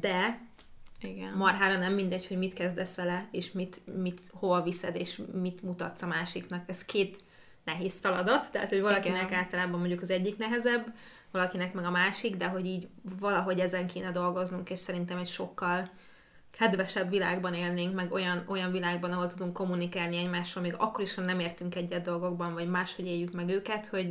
[0.00, 0.40] de
[1.00, 1.32] igen.
[1.32, 6.02] marhára nem mindegy, hogy mit kezdesz vele, és mit, mit hova viszed, és mit mutatsz
[6.02, 6.68] a másiknak.
[6.68, 7.18] Ez két
[7.68, 9.38] nehéz feladat, tehát hogy valakinek Igen.
[9.38, 10.94] általában mondjuk az egyik nehezebb,
[11.30, 15.90] valakinek meg a másik, de hogy így valahogy ezen kéne dolgoznunk, és szerintem egy sokkal
[16.50, 21.22] kedvesebb világban élnénk, meg olyan, olyan világban, ahol tudunk kommunikálni egymással, még akkor is, ha
[21.22, 24.10] nem értünk egyet dolgokban, vagy máshogy éljük meg őket, hogy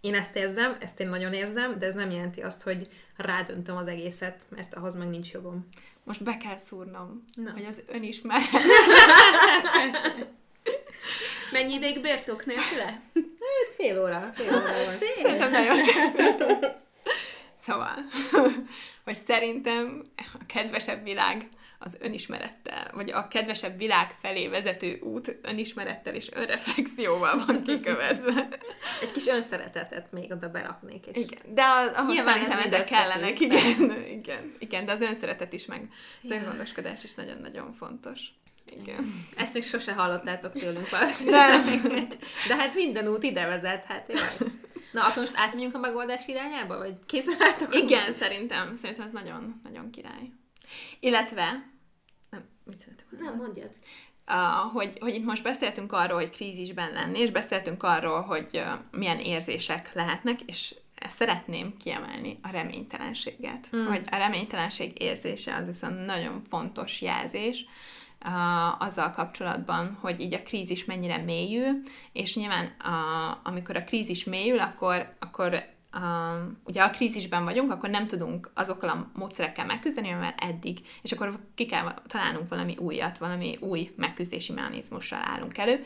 [0.00, 3.86] én ezt érzem, ezt én nagyon érzem, de ez nem jelenti azt, hogy rádöntöm az
[3.86, 5.68] egészet, mert ahhoz meg nincs jogom.
[6.04, 7.50] Most be kell szúrnom, Na.
[7.50, 8.48] hogy az önismeret.
[11.52, 12.84] Mennyi ideig bértok nélküle?
[13.14, 14.30] Hát fél óra.
[14.34, 14.98] Fél óra volt.
[14.98, 15.16] Szép.
[15.22, 16.80] Szerintem nagyon szép.
[17.58, 17.94] Szóval,
[19.04, 26.14] hogy szerintem a kedvesebb világ az önismerettel, vagy a kedvesebb világ felé vezető út önismerettel
[26.14, 28.48] és önreflexióval van kikövezve.
[29.02, 31.06] Egy kis önszeretetet még oda beraknék.
[31.06, 31.16] És...
[31.16, 35.52] Igen, de az, ahhoz Nyilván szerintem ez ezek kellenek, igen, igen, igen, de az önszeretet
[35.52, 35.88] is, meg
[36.22, 38.20] az öngondoskodás is nagyon-nagyon fontos.
[38.66, 39.24] Igen.
[39.36, 41.64] Ezt még sose hallottátok tőlünk valószínűleg.
[42.48, 44.32] De hát minden út ide vezet, hát tényleg.
[44.92, 47.74] Na, akkor most átmegyünk a megoldás irányába, vagy készen álltok?
[47.74, 50.30] Igen, szerintem, szerintem ez nagyon, nagyon király.
[51.00, 51.70] Illetve,
[52.30, 53.06] nem, mit szeretem?
[53.18, 53.70] Nem, mondjad.
[54.26, 58.66] Uh, hogy, hogy itt most beszéltünk arról, hogy krízisben lenni, és beszéltünk arról, hogy uh,
[58.90, 60.74] milyen érzések lehetnek, és
[61.08, 63.68] szeretném kiemelni, a reménytelenséget.
[63.76, 63.86] Mm.
[63.86, 67.70] Hogy a reménytelenség érzése az viszont nagyon fontos jelzés, uh,
[68.78, 71.82] azzal kapcsolatban, hogy így a krízis mennyire mélyül,
[72.12, 76.02] és nyilván uh, amikor a krízis mélyül, akkor, akkor uh,
[76.64, 81.38] ugye a krízisben vagyunk, akkor nem tudunk azokkal a módszerekkel megküzdeni, amivel eddig, és akkor
[81.54, 85.84] ki kell találnunk valami újat, valami új megküzdési mechanizmussal állunk elő,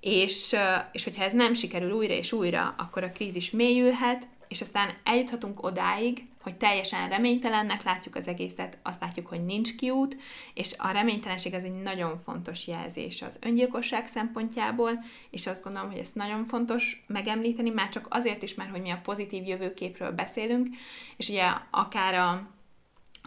[0.00, 0.56] és,
[0.92, 5.62] és hogyha ez nem sikerül újra és újra, akkor a krízis mélyülhet, és aztán eljuthatunk
[5.62, 10.16] odáig, hogy teljesen reménytelennek látjuk az egészet, azt látjuk, hogy nincs kiút,
[10.54, 15.98] és a reménytelenség az egy nagyon fontos jelzés az öngyilkosság szempontjából, és azt gondolom, hogy
[15.98, 20.68] ezt nagyon fontos megemlíteni, már csak azért is, mert hogy mi a pozitív jövőképről beszélünk,
[21.16, 22.56] és ugye akár a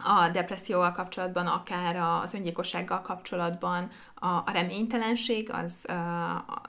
[0.04, 5.86] a depresszióval kapcsolatban, akár az öngyilkossággal kapcsolatban a, a reménytelenség az,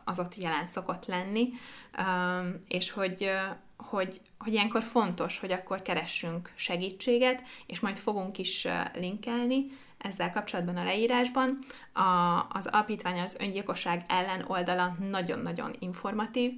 [0.04, 1.50] az ott jelen szokott lenni,
[2.68, 3.32] és hogy,
[3.89, 9.65] hogy, hogy ilyenkor fontos, hogy akkor keressünk segítséget, és majd fogunk is linkelni
[9.98, 11.58] ezzel kapcsolatban a leírásban.
[11.93, 12.02] A,
[12.50, 16.52] az alapítvány az öngyilkosság ellen oldala nagyon-nagyon informatív,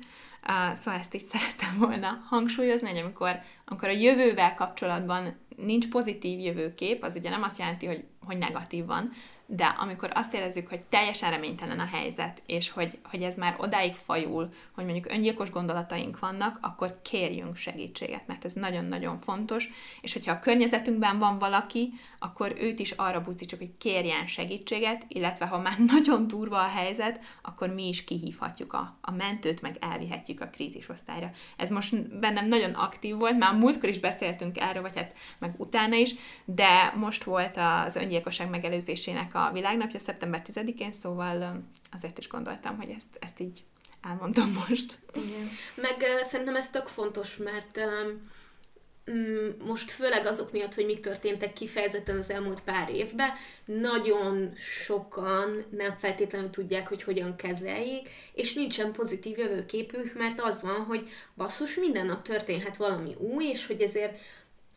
[0.73, 7.03] szóval ezt is szerettem volna hangsúlyozni, hogy amikor, amikor a jövővel kapcsolatban nincs pozitív jövőkép,
[7.03, 9.11] az ugye nem azt jelenti, hogy, hogy negatív van,
[9.47, 13.93] de amikor azt érezzük, hogy teljesen reménytelen a helyzet, és hogy, hogy ez már odáig
[13.93, 19.69] fajul, hogy mondjuk öngyilkos gondolataink vannak, akkor kérjünk segítséget, mert ez nagyon-nagyon fontos,
[20.01, 25.45] és hogyha a környezetünkben van valaki, akkor őt is arra buzdítsuk, hogy kérjen segítséget, illetve
[25.45, 30.41] ha már nagyon durva a helyzet, akkor mi is kihívhatjuk a, a mentőt, meg elvihetjük
[30.41, 31.31] a krízisosztályra.
[31.57, 35.95] Ez most bennem nagyon aktív volt, már múltkor is beszéltünk erről, vagy hát meg utána
[35.95, 42.77] is, de most volt az öngyilkosság megelőzésének a világnapja szeptember 10-én, szóval azért is gondoltam,
[42.77, 43.63] hogy ezt, ezt így
[44.01, 44.99] elmondom most.
[45.13, 45.49] Igen.
[45.75, 48.33] Meg uh, szerintem ez tök fontos, mert um,
[49.65, 53.29] most főleg azok miatt, hogy mik történtek kifejezetten az elmúlt pár évben,
[53.65, 60.83] nagyon sokan nem feltétlenül tudják, hogy hogyan kezeljék, és nincsen pozitív jövőképük, mert az van,
[60.83, 64.19] hogy basszus, minden nap történhet valami új, és hogy ezért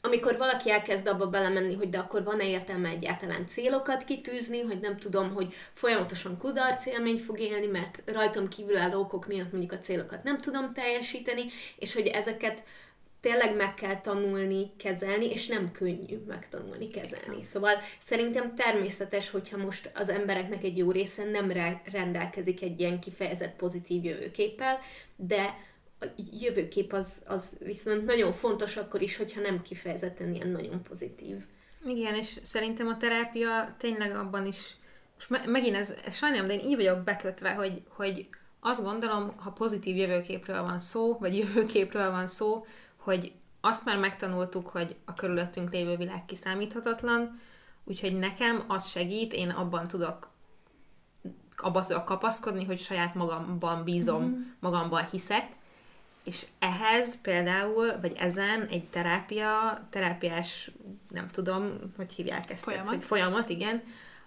[0.01, 4.97] amikor valaki elkezd abba belemenni, hogy de akkor van-e értelme egyáltalán célokat kitűzni, hogy nem
[4.97, 10.23] tudom, hogy folyamatosan kudarc élmény fog élni, mert rajtam kívülálló okok miatt mondjuk a célokat
[10.23, 11.45] nem tudom teljesíteni,
[11.79, 12.63] és hogy ezeket
[13.21, 17.43] tényleg meg kell tanulni, kezelni, és nem könnyű megtanulni, kezelni.
[17.43, 21.53] Szóval szerintem természetes, hogyha most az embereknek egy jó része nem
[21.93, 24.79] rendelkezik egy ilyen kifejezett pozitív jövőképpel,
[25.17, 25.67] de
[26.01, 26.07] a
[26.41, 31.45] jövőkép az, az viszont nagyon fontos akkor is, hogyha nem kifejezetten ilyen nagyon pozitív.
[31.87, 34.77] Igen, és szerintem a terápia tényleg abban is,
[35.15, 38.29] most me- megint ez, ez sajnálom, de én így vagyok bekötve, hogy, hogy
[38.61, 44.69] azt gondolom, ha pozitív jövőképről van szó, vagy jövőképről van szó, hogy azt már megtanultuk,
[44.69, 47.41] hogy a körülöttünk lévő világ kiszámíthatatlan,
[47.85, 50.31] úgyhogy nekem az segít, én abban tudok
[51.61, 54.43] abban tudok kapaszkodni, hogy saját magamban bízom, mm.
[54.61, 55.47] magamban hiszek,
[56.29, 60.71] és ehhez például, vagy ezen egy terápia, terápiás,
[61.09, 63.83] nem tudom, hogy hívják ezt, folyamat, hogy folyamat igen,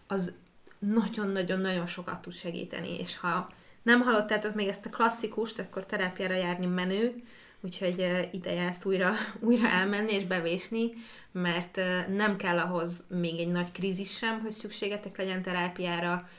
[0.07, 0.33] az
[0.79, 3.49] nagyon-nagyon-nagyon sokat tud segíteni, és ha
[3.81, 7.23] nem hallottátok még ezt a klasszikust, akkor terápiára járni menő,
[7.61, 9.11] úgyhogy ideje ezt újra,
[9.49, 10.93] újra elmenni és bevésni,
[11.31, 16.29] mert nem kell ahhoz még egy nagy krízis sem, hogy szükségetek legyen terápiára,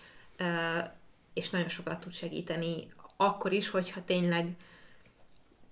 [1.33, 4.57] és nagyon sokat tud segíteni akkor is, hogyha tényleg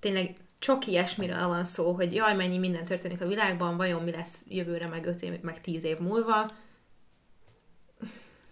[0.01, 4.45] tényleg csak ilyesmiről van szó, hogy jaj, mennyi minden történik a világban, vajon mi lesz
[4.49, 6.53] jövőre, meg öt év, meg tíz év múlva.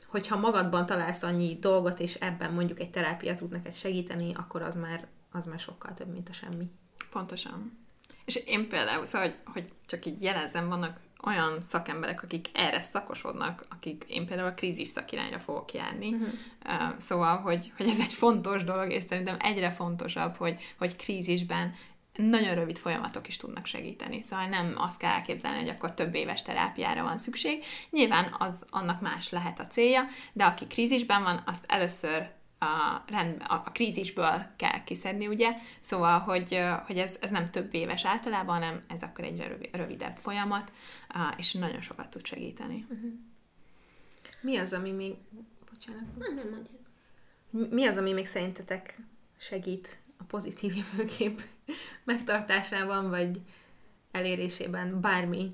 [0.07, 4.77] Hogyha magadban találsz annyi dolgot, és ebben mondjuk egy terápia tud neked segíteni, akkor az
[4.77, 6.71] már, az már sokkal több, mint a semmi.
[7.11, 7.79] Pontosan.
[8.25, 13.67] És én például, szóval, hogy, hogy csak így jelezzem, vannak olyan szakemberek, akik erre szakosodnak,
[13.69, 16.13] akik én például a krízis szakirányra fogok járni.
[16.13, 16.29] Uh-huh.
[16.65, 21.75] Uh, szóval, hogy, hogy ez egy fontos dolog, és szerintem egyre fontosabb, hogy, hogy krízisben
[22.19, 24.23] nagyon rövid folyamatok is tudnak segíteni.
[24.23, 27.65] Szóval nem azt kell elképzelni, hogy akkor több éves terápiára van szükség.
[27.91, 33.43] Nyilván az annak más lehet a célja, de aki krízisben van, azt először a, rend,
[33.47, 35.51] a, a krízisből kell kiszedni, ugye?
[35.81, 40.73] Szóval, hogy, hogy ez, ez nem több éves általában, hanem ez akkor egy rövidebb folyamat,
[41.37, 42.87] és nagyon sokat tud segíteni.
[42.91, 43.11] Uh-huh.
[44.41, 45.15] Mi az, ami még...
[45.71, 46.17] Bocsánat.
[46.19, 47.73] Nem, nem mondjad.
[47.75, 48.99] Mi az, ami még szerintetek
[49.37, 51.43] segít a pozitív jövőkép
[52.05, 53.41] megtartásában, vagy
[54.11, 55.53] elérésében, bármi?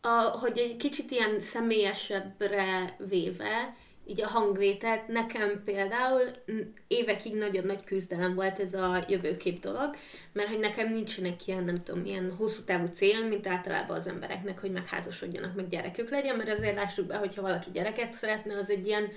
[0.00, 3.76] A, hogy egy kicsit ilyen személyesebbre véve,
[4.08, 6.22] így a hangvételt, nekem például
[6.86, 9.96] évekig nagyon nagy küzdelem volt ez a jövőkép dolog,
[10.32, 14.60] mert hogy nekem nincsenek ilyen, nem tudom, ilyen hosszú távú cél, mint általában az embereknek,
[14.60, 18.86] hogy megházasodjanak, meg gyerekük legyen, mert azért lássuk be, hogyha valaki gyereket szeretne, az egy
[18.86, 19.08] ilyen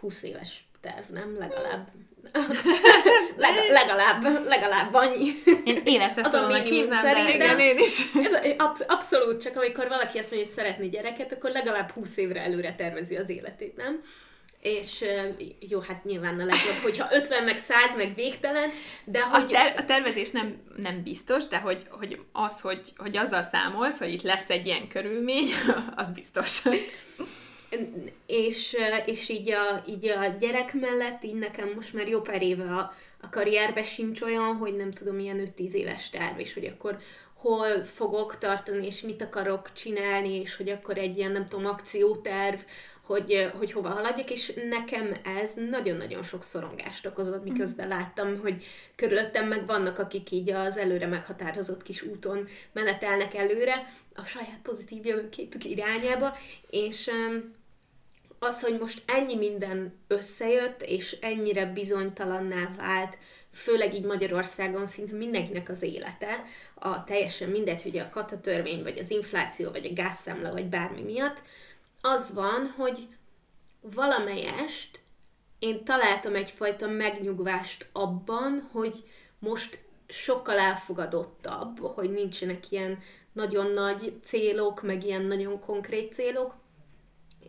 [0.00, 1.36] 20 éves terv, nem?
[1.38, 1.88] Legalább.
[3.36, 5.30] Leg- legalább, legalább annyi.
[5.64, 8.12] Én életre szólónak hívnám, de igen, én is.
[8.58, 12.74] Absz- abszolút, csak amikor valaki azt mondja, hogy szeretni gyereket, akkor legalább 20 évre előre
[12.74, 14.02] tervezi az életét, nem?
[14.66, 15.04] És
[15.58, 18.70] jó, hát nyilván a legjobb, hogyha 50, meg 100, meg végtelen,
[19.04, 19.42] de hogy...
[19.42, 23.98] A, ter- a tervezés nem, nem biztos, de hogy, hogy az, hogy, hogy azzal számolsz,
[23.98, 25.48] hogy itt lesz egy ilyen körülmény,
[25.96, 26.62] az biztos.
[28.26, 32.74] és, és így, a, így a gyerek mellett, így nekem most már jó pár éve
[32.74, 36.98] a, a karrierbe sincs olyan, hogy nem tudom, ilyen 5-10 éves terv, és hogy akkor
[37.34, 42.58] hol fogok tartani, és mit akarok csinálni, és hogy akkor egy ilyen, nem tudom, akcióterv,
[43.06, 48.64] hogy, hogy hova haladjak, és nekem ez nagyon-nagyon sok szorongást okozott, miközben láttam, hogy
[48.96, 55.06] körülöttem meg vannak, akik így az előre meghatározott kis úton menetelnek előre, a saját pozitív
[55.06, 56.36] jövőképük irányába,
[56.70, 57.10] és
[58.38, 63.18] az, hogy most ennyi minden összejött, és ennyire bizonytalanná vált,
[63.52, 66.44] főleg így Magyarországon szinte mindenkinek az élete,
[66.74, 71.42] a teljesen mindegy, hogy a katatörvény, vagy az infláció, vagy a gázszámla, vagy bármi miatt,
[72.00, 73.08] az van, hogy
[73.80, 75.00] valamelyest
[75.58, 79.04] én találtam egyfajta megnyugvást abban, hogy
[79.38, 82.98] most sokkal elfogadottabb, hogy nincsenek ilyen
[83.32, 86.54] nagyon nagy célok, meg ilyen nagyon konkrét célok,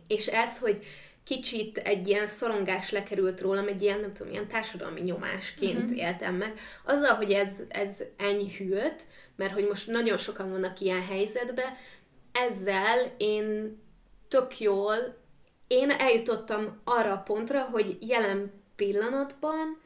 [0.06, 0.86] és ez, hogy
[1.24, 5.98] kicsit egy ilyen szorongás lekerült rólam, egy ilyen, nem tudom, ilyen társadalmi nyomásként uh-huh.
[5.98, 6.60] éltem meg.
[6.84, 11.76] Azzal, hogy ez, ez enyhült, mert hogy most nagyon sokan vannak ilyen helyzetben,
[12.32, 13.78] ezzel én
[14.28, 14.96] tök jól,
[15.66, 19.80] én eljutottam arra a pontra, hogy jelen pillanatban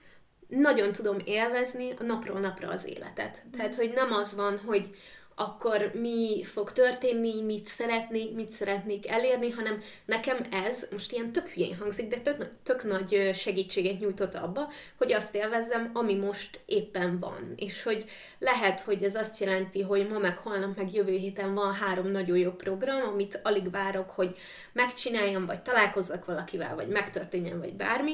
[0.49, 3.43] nagyon tudom élvezni napról napra az életet.
[3.57, 4.91] Tehát, hogy nem az van, hogy
[5.35, 11.49] akkor mi fog történni, mit szeretnék, mit szeretnék elérni, hanem nekem ez, most ilyen tök
[11.49, 14.69] hülyén hangzik, de tök, tök nagy segítséget nyújtott abba,
[14.99, 17.53] hogy azt élvezzem, ami most éppen van.
[17.57, 18.05] És hogy
[18.39, 22.37] lehet, hogy ez azt jelenti, hogy ma meg holnap meg jövő héten van három nagyon
[22.39, 24.37] jó program, amit alig várok, hogy
[24.73, 28.13] megcsináljam, vagy találkozzak valakivel, vagy megtörténjen, vagy bármi,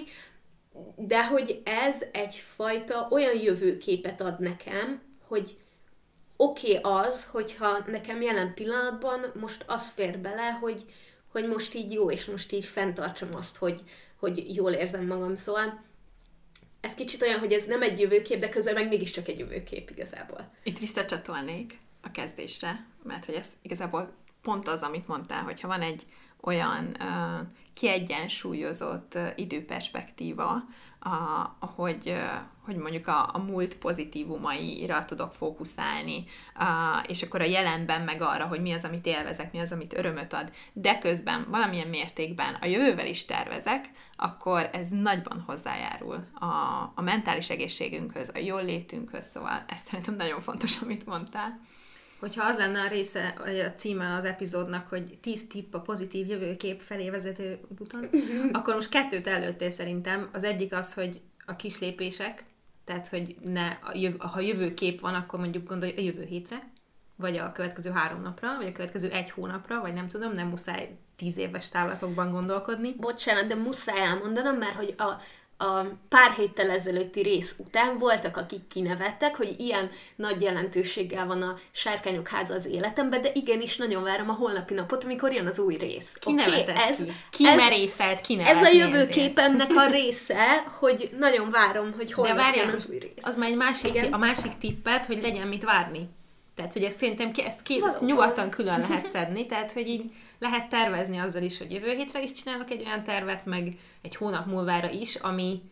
[0.96, 5.56] de hogy ez egyfajta olyan jövőképet ad nekem, hogy
[6.40, 10.84] oké okay az, hogyha nekem jelen pillanatban most az fér bele, hogy,
[11.32, 13.82] hogy most így jó, és most így fenntartsam azt, hogy,
[14.18, 15.84] hogy jól érzem magam, szóval
[16.80, 20.50] ez kicsit olyan, hogy ez nem egy jövőkép, de közben meg mégiscsak egy jövőkép igazából.
[20.62, 24.12] Itt visszacsatolnék a kezdésre, mert hogy ez igazából
[24.42, 26.06] pont az, amit mondtál, hogyha van egy
[26.40, 30.64] olyan uh, kiegyensúlyozott uh, időperspektíva,
[31.00, 32.14] a, hogy,
[32.68, 38.46] hogy mondjuk a, a múlt pozitívumaira tudok fókuszálni, a, és akkor a jelenben meg arra,
[38.46, 42.66] hogy mi az, amit élvezek, mi az, amit örömöt ad, de közben valamilyen mértékben a
[42.66, 46.46] jövővel is tervezek, akkor ez nagyban hozzájárul a,
[46.94, 51.60] a mentális egészségünkhöz, a jól létünkhöz, szóval ez szerintem nagyon fontos, amit mondtál.
[52.20, 56.26] Hogyha az lenne a része, vagy a címe az epizódnak, hogy 10 tipp a pozitív
[56.26, 58.10] jövőkép felé vezető úton,
[58.52, 60.28] akkor most kettőt előttél szerintem.
[60.32, 62.44] Az egyik az, hogy a kis lépések,
[62.88, 63.68] tehát, hogy ne,
[64.18, 66.70] ha jövőkép van, akkor mondjuk gondolj a jövő hétre,
[67.16, 70.96] vagy a következő három napra, vagy a következő egy hónapra, vagy nem tudom, nem muszáj
[71.16, 72.94] tíz éves távlatokban gondolkodni.
[72.94, 75.10] Bocsánat, de muszáj elmondanom, mert hogy a,
[75.58, 81.56] a pár héttel ezelőtti rész után voltak, akik kinevettek, hogy ilyen nagy jelentőséggel van a
[81.70, 85.74] Sárkányok háza az életemben, de igenis nagyon várom a holnapi napot, amikor jön az új
[85.74, 86.16] rész.
[86.20, 87.12] Ki okay, ez, ki?
[87.30, 87.46] Ki
[88.40, 92.98] Ez a jövőképemnek a része, hogy nagyon várom, hogy holnap de várjál, jön az új
[92.98, 93.24] rész.
[93.24, 94.12] Az már egy másik, Igen?
[94.12, 96.08] a másik tippet, hogy legyen mit várni.
[96.54, 100.10] Tehát, hogy ezt szerintem ki, ezt, ki, ezt nyugodtan külön lehet szedni, tehát, hogy így
[100.38, 104.46] lehet tervezni azzal is, hogy jövő hétre is csinálok egy olyan tervet, meg egy hónap
[104.46, 105.62] múlvára is, ami,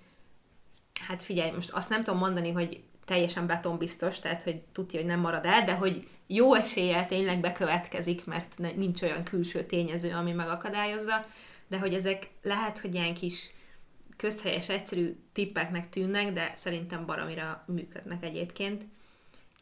[1.07, 5.21] hát figyelj, most azt nem tudom mondani, hogy teljesen betonbiztos, tehát hogy tudja, hogy nem
[5.21, 11.27] marad el, de hogy jó eséllyel tényleg bekövetkezik, mert nincs olyan külső tényező, ami megakadályozza,
[11.69, 13.51] de hogy ezek lehet, hogy ilyen kis
[14.17, 18.85] közhelyes, egyszerű tippeknek tűnnek, de szerintem baromira működnek egyébként.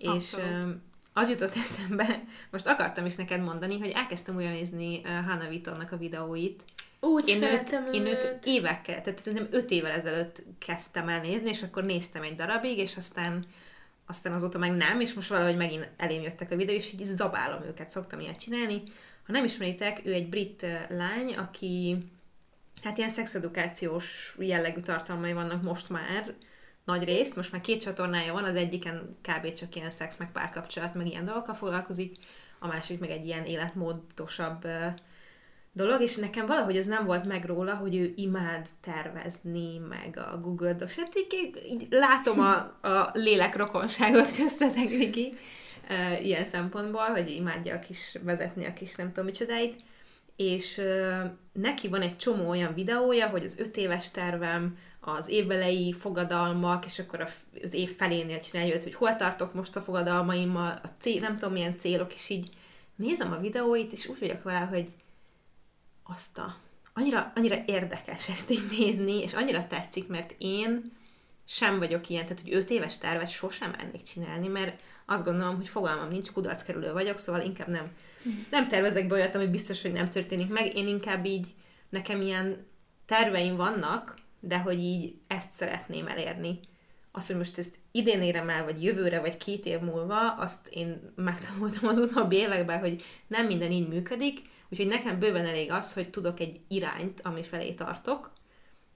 [0.00, 0.46] Abszolút.
[0.46, 0.62] És
[1.14, 5.92] az jutott eszembe, most akartam is neked mondani, hogy elkezdtem újra nézni uh, Hannah Wittonnak
[5.92, 6.62] a videóit.
[7.00, 8.46] Úgy Én őt, szeretem én őt őt.
[8.46, 12.96] évekkel, tehát szerintem öt évvel ezelőtt kezdtem el nézni, és akkor néztem egy darabig, és
[12.96, 13.46] aztán
[14.06, 17.62] aztán azóta meg nem, és most valahogy megint elém jöttek a videó, és így zabálom
[17.62, 18.82] őket, szoktam ilyet csinálni.
[19.26, 21.96] Ha nem ismeritek, ő egy brit ö, lány, aki
[22.82, 26.34] hát ilyen szexedukációs jellegű tartalmai vannak most már,
[26.84, 29.52] nagy részt, most már két csatornája van, az egyiken kb.
[29.52, 32.16] csak ilyen szex, meg párkapcsolat, meg ilyen dolgokkal foglalkozik,
[32.58, 34.66] a másik meg egy ilyen életmódosabb
[35.72, 40.40] dolog, és nekem valahogy ez nem volt meg róla, hogy ő imád tervezni, meg a
[40.40, 40.96] Google Docs.
[40.96, 42.56] Hát így, így, látom a,
[42.88, 45.34] a lélek rokonságot köztetek, Viki,
[46.22, 49.82] ilyen szempontból, hogy imádja a kis, vezetni a kis nem tudom micsodáit,
[50.36, 50.80] és
[51.52, 54.76] neki van egy csomó olyan videója, hogy az öt éves tervem,
[55.06, 57.28] az évvelei fogadalmak, és akkor
[57.62, 61.52] az év felénél csinálja, őt, hogy hol tartok most a fogadalmaimmal, a cél, nem tudom
[61.52, 62.50] milyen célok, és így
[62.96, 64.88] nézem a videóit, és úgy vagyok vele, hogy
[66.02, 66.54] azt a...
[66.92, 70.82] Annyira, annyira érdekes ezt így nézni, és annyira tetszik, mert én
[71.46, 75.68] sem vagyok ilyen, tehát hogy 5 éves tervet sosem mennék csinálni, mert azt gondolom, hogy
[75.68, 77.90] fogalmam nincs, kudarckerülő vagyok, szóval inkább nem,
[78.50, 80.76] nem tervezek be olyat, ami biztos, hogy nem történik meg.
[80.76, 81.54] Én inkább így,
[81.88, 82.66] nekem ilyen
[83.06, 84.14] terveim vannak,
[84.46, 86.60] de hogy így ezt szeretném elérni.
[87.12, 91.12] Az, hogy most ezt idén érem el, vagy jövőre, vagy két év múlva, azt én
[91.14, 96.10] megtanultam az utóbbi években, hogy nem minden így működik, úgyhogy nekem bőven elég az, hogy
[96.10, 98.32] tudok egy irányt, ami felé tartok,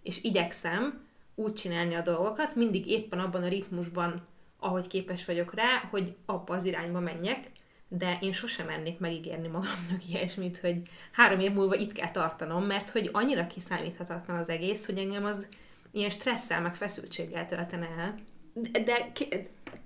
[0.02, 4.26] és igyekszem úgy csinálni a dolgokat, mindig éppen abban a ritmusban,
[4.58, 7.50] ahogy képes vagyok rá, hogy abba az irányba menjek,
[7.88, 10.76] de én sosem mennék megígérni magamnak ilyesmit, hogy
[11.12, 15.48] három év múlva itt kell tartanom, mert hogy annyira kiszámíthatatlan az egész, hogy engem az
[15.90, 18.14] ilyen stresszel, meg feszültséggel töltene el.
[18.52, 19.12] De, de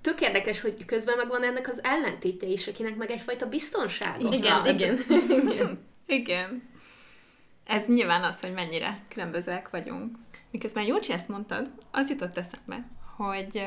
[0.01, 4.33] tök érdekes, hogy közben meg van ennek az ellentétje is, akinek meg egyfajta biztonsága.
[4.33, 4.73] Igen, van.
[4.73, 4.99] igen.
[5.51, 5.79] igen.
[6.05, 6.69] Igen.
[7.63, 10.17] Ez nyilván az, hogy mennyire különbözőek vagyunk.
[10.51, 13.63] Miközben Jócsi ezt mondtad, az jutott eszembe, hogy,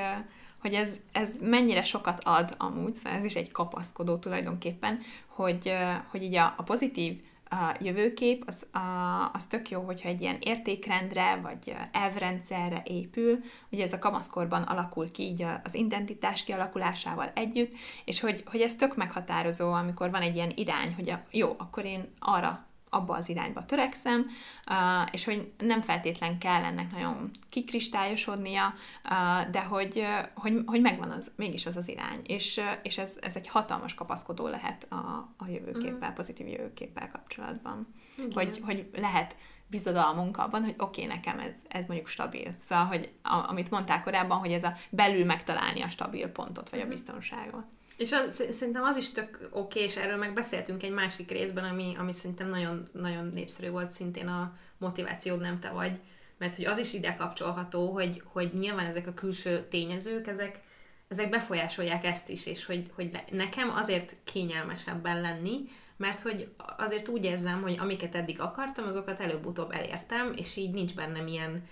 [0.66, 5.72] hogy ez, ez mennyire sokat ad amúgy, szóval ez is egy kapaszkodó tulajdonképpen, hogy,
[6.10, 10.36] hogy így a, a pozitív a jövőkép, az, a, az tök jó, hogyha egy ilyen
[10.40, 13.38] értékrendre, vagy elvrendszerre épül,
[13.70, 17.72] ugye ez a kamaszkorban alakul ki így az identitás kialakulásával együtt,
[18.04, 21.84] és hogy, hogy ez tök meghatározó, amikor van egy ilyen irány, hogy a, jó, akkor
[21.84, 24.26] én arra abba az irányba törekszem,
[24.70, 28.74] uh, és hogy nem feltétlen kell ennek nagyon kikristályosodnia,
[29.04, 33.18] uh, de hogy, uh, hogy, hogy megvan az, mégis az az irány, és, és ez,
[33.20, 34.94] ez egy hatalmas kapaszkodó lehet a,
[35.36, 37.94] a jövőképpel, pozitív jövőképpel kapcsolatban.
[38.34, 42.54] Hogy, hogy lehet bizodalmunk abban, hogy oké, okay, nekem ez, ez mondjuk stabil.
[42.58, 46.80] Szóval, hogy a, amit mondták korábban, hogy ez a belül megtalálni a stabil pontot, vagy
[46.80, 47.64] a biztonságot.
[47.96, 51.64] És az, sz- szerintem az is tök oké, és erről meg beszéltünk egy másik részben,
[51.64, 56.00] ami, ami szerintem nagyon, nagyon népszerű volt szintén a motivációd nem te vagy,
[56.38, 60.60] mert hogy az is ide kapcsolható, hogy, hogy nyilván ezek a külső tényezők, ezek,
[61.08, 67.08] ezek befolyásolják ezt is, és hogy, hogy ne- nekem azért kényelmesebben lenni, mert hogy azért
[67.08, 71.64] úgy érzem, hogy amiket eddig akartam, azokat előbb-utóbb elértem, és így nincs bennem ilyen,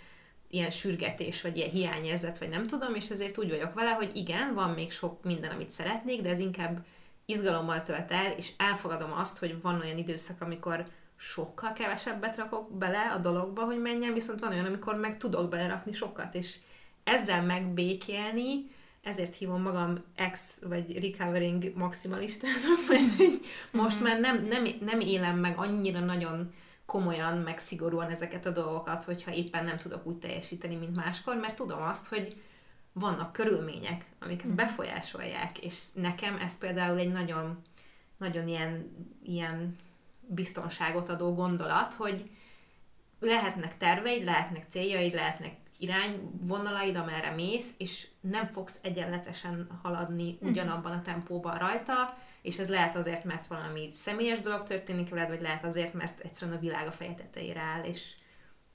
[0.54, 4.54] ilyen sürgetés, vagy ilyen hiányérzet, vagy nem tudom, és ezért úgy vagyok vele, hogy igen,
[4.54, 6.84] van még sok minden, amit szeretnék, de ez inkább
[7.26, 10.84] izgalommal tölt el, és elfogadom azt, hogy van olyan időszak, amikor
[11.16, 15.92] sokkal kevesebbet rakok bele a dologba, hogy menjen, viszont van olyan, amikor meg tudok belerakni
[15.92, 16.56] sokat, és
[17.04, 18.70] ezzel megbékélni,
[19.02, 23.32] ezért hívom magam ex vagy recovering maximalistának, mert
[23.72, 26.52] most már nem, nem, nem élem meg annyira nagyon
[26.94, 31.56] komolyan, meg szigorúan ezeket a dolgokat, hogyha éppen nem tudok úgy teljesíteni, mint máskor, mert
[31.56, 32.42] tudom azt, hogy
[32.92, 37.62] vannak körülmények, amik ezt befolyásolják, és nekem ez például egy nagyon,
[38.16, 39.78] nagyon ilyen, ilyen
[40.20, 42.30] biztonságot adó gondolat, hogy
[43.20, 51.02] lehetnek terveid, lehetnek céljaid, lehetnek irányvonalaid, amerre mész, és nem fogsz egyenletesen haladni ugyanabban a
[51.02, 55.94] tempóban rajta, és ez lehet azért, mert valami személyes dolog történik veled, vagy lehet azért,
[55.94, 58.14] mert egyszerűen a világ a feje tetejére áll, és,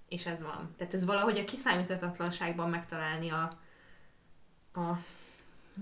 [0.07, 0.74] és ez van.
[0.78, 3.60] Tehát ez valahogy a kiszámíthatatlanságban megtalálni a,
[4.74, 4.99] a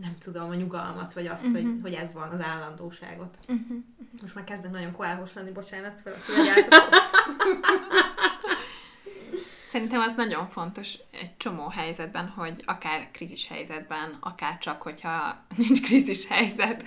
[0.01, 1.61] nem tudom, a nyugalmat, vagy azt, uh-huh.
[1.61, 3.37] hogy, hogy ez van, az állandóságot.
[3.47, 3.77] Uh-huh.
[4.21, 6.17] Most már kezdek nagyon koálhos lenni, bocsánat, fel a
[9.77, 15.81] Szerintem az nagyon fontos egy csomó helyzetben, hogy akár krízis helyzetben, akár csak, hogyha nincs
[15.81, 16.83] krízis helyzet,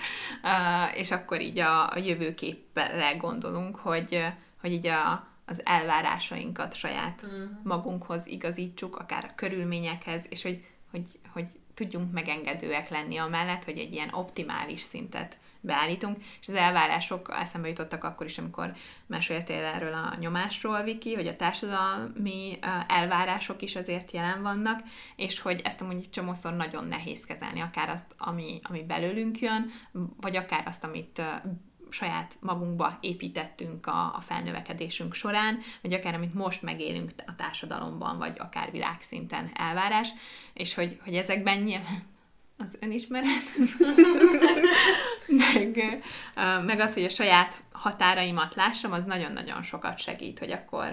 [0.95, 4.27] és akkor így a, a jövőképre gondolunk, hogy,
[4.61, 7.45] hogy így a, az elvárásainkat saját mm.
[7.63, 13.93] magunkhoz igazítsuk, akár a körülményekhez, és hogy, hogy, hogy tudjunk megengedőek lenni amellett, hogy egy
[13.93, 18.73] ilyen optimális szintet beállítunk, és az elvárások eszembe jutottak akkor is, amikor
[19.07, 24.81] meséltél erről a nyomásról, Viki, hogy a társadalmi elvárások is azért jelen vannak,
[25.17, 29.71] és hogy ezt amúgy csomószor nagyon nehéz kezelni, akár azt, ami, ami belőlünk jön,
[30.21, 31.23] vagy akár azt, amit
[31.93, 38.37] saját magunkba építettünk a, a felnövekedésünk során, vagy akár amit most megélünk a társadalomban, vagy
[38.39, 40.09] akár világszinten elvárás,
[40.55, 42.03] és hogy, hogy ezekben nyilván
[42.61, 43.29] az önismeret,
[45.27, 46.03] meg,
[46.65, 50.93] meg az, hogy a saját határaimat lássam, az nagyon-nagyon sokat segít, hogy akkor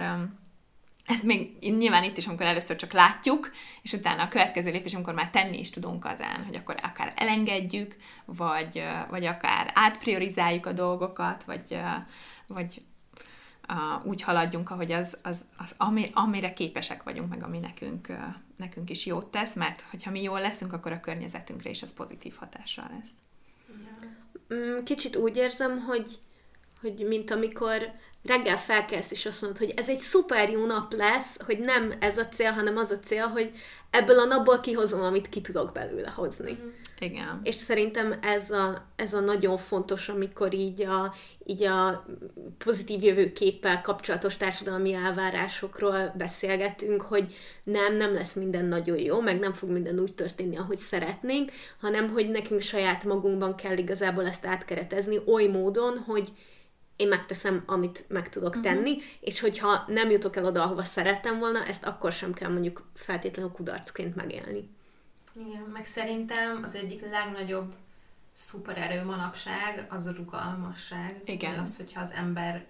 [1.08, 3.50] ez még nyilván itt is, amikor először csak látjuk,
[3.82, 7.96] és utána a következő lépés, amikor már tenni is tudunk azán, hogy akkor akár elengedjük,
[8.24, 11.80] vagy, vagy akár átpriorizáljuk a dolgokat, vagy,
[12.46, 12.82] vagy
[14.04, 18.12] úgy haladjunk, ahogy az, az, az ami, amire képesek vagyunk, meg ami nekünk,
[18.56, 22.34] nekünk is jót tesz, mert hogyha mi jól leszünk, akkor a környezetünkre is az pozitív
[22.36, 23.12] hatással lesz.
[24.54, 26.18] Mm, kicsit úgy érzem, hogy,
[26.80, 27.92] hogy mint amikor
[28.24, 32.18] reggel felkelsz, és azt mondod, hogy ez egy szuper jó nap lesz, hogy nem ez
[32.18, 33.52] a cél, hanem az a cél, hogy
[33.90, 36.52] ebből a napból kihozom, amit ki tudok belőle hozni.
[36.52, 36.68] Mm.
[36.98, 37.40] Igen.
[37.42, 41.14] És szerintem ez a, ez a nagyon fontos, amikor így a,
[41.44, 42.06] így a
[42.58, 49.52] pozitív jövőképpel kapcsolatos társadalmi elvárásokról beszélgetünk, hogy nem, nem lesz minden nagyon jó, meg nem
[49.52, 55.18] fog minden úgy történni, ahogy szeretnénk, hanem hogy nekünk saját magunkban kell igazából ezt átkeretezni
[55.26, 56.32] oly módon, hogy
[56.98, 58.64] én megteszem, amit meg tudok uh-huh.
[58.64, 62.90] tenni, és hogyha nem jutok el oda, ahova szerettem volna, ezt akkor sem kell mondjuk
[62.94, 64.70] feltétlenül kudarcként megélni.
[65.32, 67.74] Igen, meg szerintem az egyik legnagyobb
[68.32, 71.22] szupererő manapság az a rugalmasság.
[71.24, 71.58] Igen.
[71.58, 72.66] Az, hogyha az ember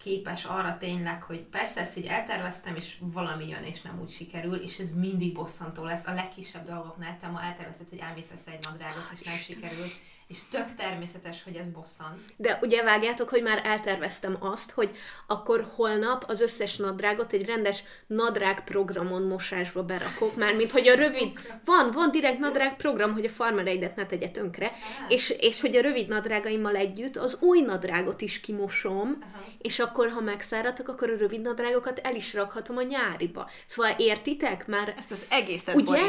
[0.00, 4.54] képes arra tényleg, hogy persze ezt így elterveztem, és valami jön, és nem úgy sikerül,
[4.54, 6.06] és ez mindig bosszantó lesz.
[6.06, 9.92] A legkisebb dolgoknál te ma eltervezted, hogy elmész egy nadrágot, és nem sikerült
[10.26, 12.20] és tök természetes, hogy ez bosszant.
[12.36, 14.96] De ugye vágjátok, hogy már elterveztem azt, hogy
[15.26, 20.94] akkor holnap az összes nadrágot egy rendes nadrág programon mosásba berakok, már mint hogy a
[20.94, 21.32] rövid,
[21.64, 24.72] van, van direkt nadrág program, hogy a farmereidet ne tegye tönkre,
[25.08, 29.44] és, és hogy a rövid nadrágaimmal együtt az új nadrágot is kimosom, Aha.
[29.58, 33.50] és akkor, ha megszáradtak, akkor a rövid nadrágokat el is rakhatom a nyáriba.
[33.66, 34.66] Szóval értitek?
[34.66, 36.00] Már ezt az egészet ugye?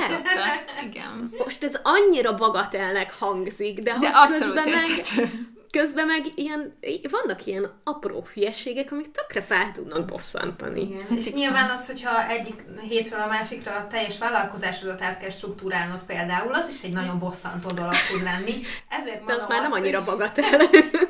[0.84, 1.34] Igen.
[1.38, 5.30] Most ez annyira bagatelnek hangzik, de, de abszolút közben meg,
[5.72, 6.78] közben meg ilyen,
[7.10, 10.82] vannak ilyen apró hülyeségek, amik tökre fel tudnak bosszantani.
[10.82, 11.18] Igen.
[11.18, 16.54] És nyilván az, hogyha egyik hétről a másikra a teljes vállalkozásodat át kell struktúrálnod például,
[16.54, 18.62] az is egy nagyon bosszantó dolog tud lenni.
[18.90, 20.58] Ezért de az már nem azt, annyira bagatel.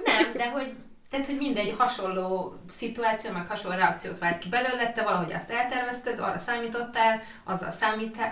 [0.03, 0.73] Nem, de hogy
[1.09, 6.19] tehát, hogy mindegy hasonló szituáció, meg hasonló reakciót vált ki belőle, te valahogy azt eltervezted,
[6.19, 7.71] arra számítottál, azzal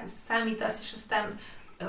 [0.05, 1.35] számítasz, és aztán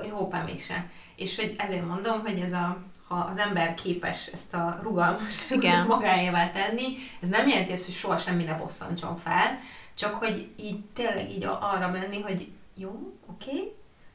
[0.08, 0.90] jó, mégsem.
[1.16, 6.50] És hogy ezért mondom, hogy ez a, ha az ember képes ezt a rugalmasságot magáévá
[6.50, 9.58] tenni, ez nem jelenti azt, hogy soha semmi ne bosszantson fel,
[9.94, 13.72] csak hogy így tényleg így arra menni, hogy jó, oké, okay,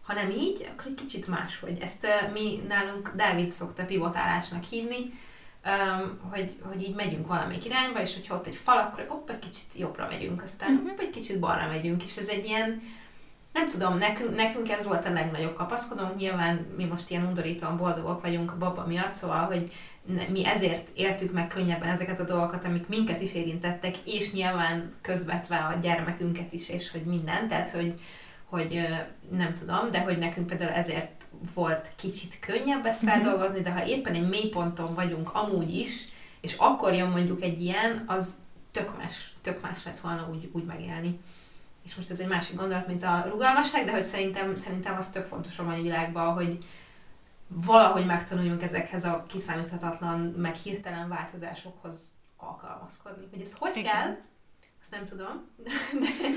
[0.09, 1.77] ha nem így, akkor egy kicsit máshogy.
[1.81, 4.97] Ezt uh, mi nálunk Dávid szokta pivotálásnak hívni,
[5.65, 9.39] um, hogy, hogy így megyünk valamelyik irányba, és hogyha ott egy fal, akkor hopp, egy
[9.39, 10.89] kicsit jobbra megyünk, aztán uh-huh.
[10.89, 12.81] hopp, egy kicsit balra megyünk, és ez egy ilyen
[13.53, 18.21] nem tudom, nekünk, nekünk ez volt a legnagyobb kapaszkodó, nyilván mi most ilyen undorítóan boldogok
[18.21, 19.71] vagyunk a baba miatt, szóval, hogy
[20.29, 25.57] mi ezért éltük meg könnyebben ezeket a dolgokat, amik minket is érintettek, és nyilván közvetve
[25.57, 27.93] a gyermekünket is, és hogy minden, tehát hogy,
[28.45, 28.87] hogy
[29.31, 33.11] nem tudom, de hogy nekünk például ezért volt kicsit könnyebb ezt mhm.
[33.11, 36.07] feldolgozni, de ha éppen egy mélyponton vagyunk amúgy is,
[36.41, 38.35] és akkor jön mondjuk egy ilyen, az
[38.71, 41.19] tök más, tök más lett volna úgy, úgy megélni
[41.89, 45.25] és most ez egy másik gondolat, mint a rugalmasság, de hogy szerintem, szerintem az tök
[45.25, 46.65] fontos a mai világban, hogy
[47.47, 53.27] valahogy megtanuljunk ezekhez a kiszámíthatatlan, meg hirtelen változásokhoz alkalmazkodni.
[53.31, 53.91] Hogy ez hogy Igen.
[53.91, 54.17] kell,
[54.81, 55.45] azt nem tudom.
[55.63, 55.69] De...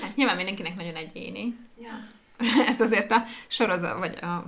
[0.03, 1.57] Hát nyilván mindenkinek nagyon egyéni.
[1.80, 2.07] Ja.
[2.70, 4.44] Ez azért a sorozat, vagy a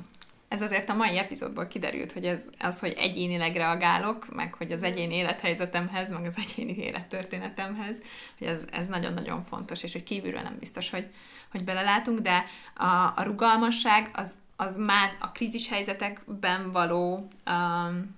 [0.55, 4.83] ez azért a mai epizódból kiderült, hogy ez az, hogy egyénileg reagálok, meg hogy az
[4.83, 8.03] egyéni élethelyzetemhez, meg az egyéni élettörténetemhez,
[8.39, 11.07] hogy ez, ez nagyon-nagyon fontos, és hogy kívülről nem biztos, hogy,
[11.51, 12.45] hogy belelátunk, de
[12.75, 18.17] a, a rugalmasság az, az már a krízis helyzetekben való um,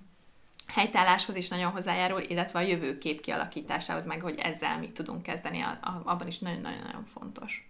[0.67, 5.77] helytálláshoz is nagyon hozzájárul, illetve a jövőkép kialakításához, meg hogy ezzel mit tudunk kezdeni, a,
[5.81, 7.69] a, abban is nagyon-nagyon-nagyon fontos.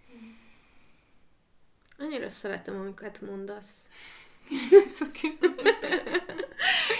[1.98, 3.74] Annyira szeretem, amiket mondasz.
[4.94, 5.38] Cuki.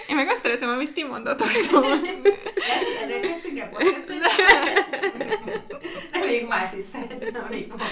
[0.08, 2.00] Én meg azt szeretem, amit ti mondatok, szóval.
[2.00, 4.16] Lehet, hogy ezért kezdtünk el podcastot.
[6.12, 7.86] Reméljük más is szeretne, amit mondom.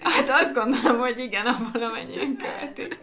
[0.00, 2.96] Hát azt gondolom, hogy igen, abban valamennyien követik.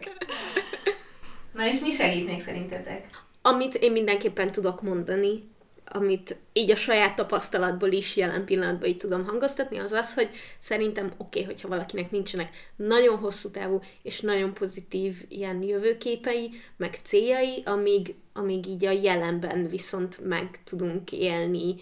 [1.54, 3.24] Na és mi segít még szerintetek?
[3.42, 5.50] Amit én mindenképpen tudok mondani,
[5.86, 10.30] amit így a saját tapasztalatból is jelen pillanatban így tudom hangoztatni, az az, hogy
[10.60, 17.00] szerintem oké, okay, hogyha valakinek nincsenek nagyon hosszú távú és nagyon pozitív ilyen jövőképei, meg
[17.04, 21.76] céljai, amíg, amíg így a jelenben viszont meg tudunk élni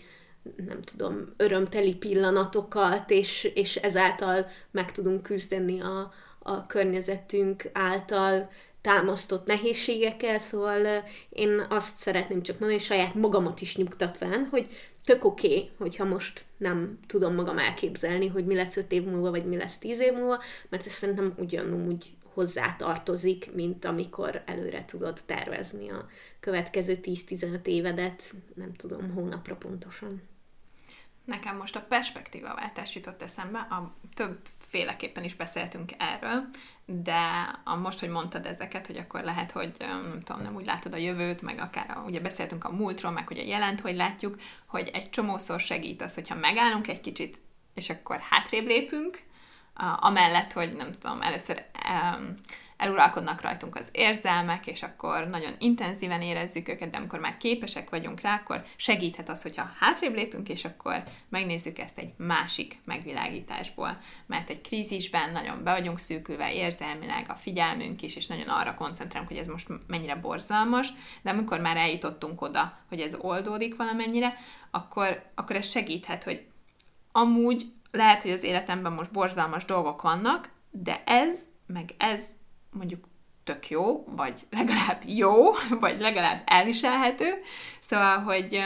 [0.65, 8.49] nem tudom, örömteli pillanatokat, és, és ezáltal meg tudunk küzdeni a, a környezetünk által
[8.84, 14.69] támasztott nehézségekkel, szóval én azt szeretném csak mondani, hogy saját magamat is nyugtatván, hogy
[15.03, 19.29] tök oké, okay, hogyha most nem tudom magam elképzelni, hogy mi lesz öt év múlva,
[19.29, 24.86] vagy mi lesz tíz év múlva, mert ez szerintem ugyanúgy hozzá tartozik, mint amikor előre
[24.86, 26.07] tudod tervezni a
[26.39, 30.21] következő 10-15 évedet, nem tudom, hónapra pontosan.
[31.25, 36.49] Nekem most a perspektívaváltás jutott eszembe, a többféleképpen is beszéltünk erről,
[36.86, 40.93] de a, most, hogy mondtad ezeket, hogy akkor lehet, hogy nem tudom, nem úgy látod
[40.93, 44.41] a jövőt, meg akár a, ugye beszéltünk a múltról, meg hogy a jelent, hogy látjuk,
[44.65, 47.39] hogy egy csomószor segít az, hogyha megállunk egy kicsit,
[47.73, 49.23] és akkor hátrébb lépünk,
[49.99, 52.36] amellett, hogy nem tudom, először um,
[52.84, 58.21] eluralkodnak rajtunk az érzelmek, és akkor nagyon intenzíven érezzük őket, de amikor már képesek vagyunk
[58.21, 63.97] rá, akkor segíthet az, hogyha hátrébb lépünk, és akkor megnézzük ezt egy másik megvilágításból.
[64.25, 69.29] Mert egy krízisben nagyon be vagyunk szűkülve érzelmileg, a figyelmünk is, és nagyon arra koncentrálunk,
[69.29, 70.88] hogy ez most mennyire borzalmas,
[71.21, 74.34] de amikor már eljutottunk oda, hogy ez oldódik valamennyire,
[74.71, 76.45] akkor, akkor ez segíthet, hogy
[77.11, 82.23] amúgy lehet, hogy az életemben most borzalmas dolgok vannak, de ez, meg ez
[82.74, 83.05] mondjuk
[83.43, 87.38] tök jó, vagy legalább jó, vagy legalább elviselhető.
[87.80, 88.63] Szóval, hogy,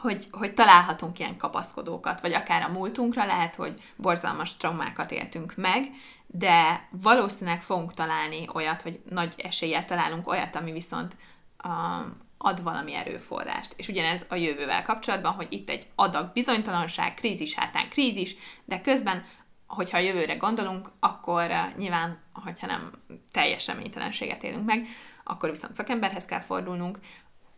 [0.00, 5.84] hogy, hogy találhatunk ilyen kapaszkodókat, vagy akár a múltunkra lehet, hogy borzalmas traumákat éltünk meg,
[6.26, 11.16] de valószínűleg fogunk találni olyat, hogy nagy eséllyel találunk olyat, ami viszont
[11.64, 13.74] um, ad valami erőforrást.
[13.76, 19.24] És ugyanez a jövővel kapcsolatban, hogy itt egy adag bizonytalanság, krízis hátán krízis, de közben
[19.66, 22.90] hogyha a jövőre gondolunk, akkor uh, nyilván, hogyha nem
[23.32, 24.86] teljes reménytelenséget élünk meg,
[25.24, 26.98] akkor viszont szakemberhez kell fordulnunk,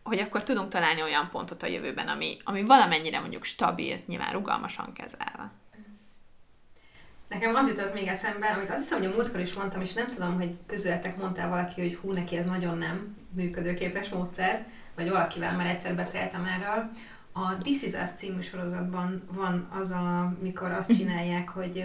[0.03, 4.93] hogy akkor tudunk találni olyan pontot a jövőben, ami, ami valamennyire mondjuk stabil, nyilván rugalmasan
[4.93, 5.51] kezelve.
[7.29, 10.09] Nekem az jutott még eszembe, amit azt hiszem, hogy a múltkor is mondtam, és nem
[10.09, 15.55] tudom, hogy közületek mondtál valaki, hogy hú, neki ez nagyon nem működőképes módszer, vagy valakivel
[15.55, 16.91] már egyszer beszéltem erről,
[17.39, 21.83] a This is Us című sorozatban van az, a, mikor azt csinálják, hogy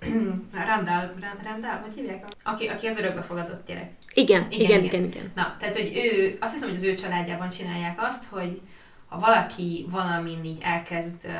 [0.66, 2.24] Randall, Randall, hogy hívják?
[2.42, 3.90] Aki, aki az örökbefogadott gyerek.
[4.14, 5.32] Igen, igen, igen, igen, igen.
[5.34, 8.60] Na, tehát, hogy ő, azt hiszem, hogy az ő családjában csinálják azt, hogy
[9.08, 11.32] ha valaki valamin így elkezd uh,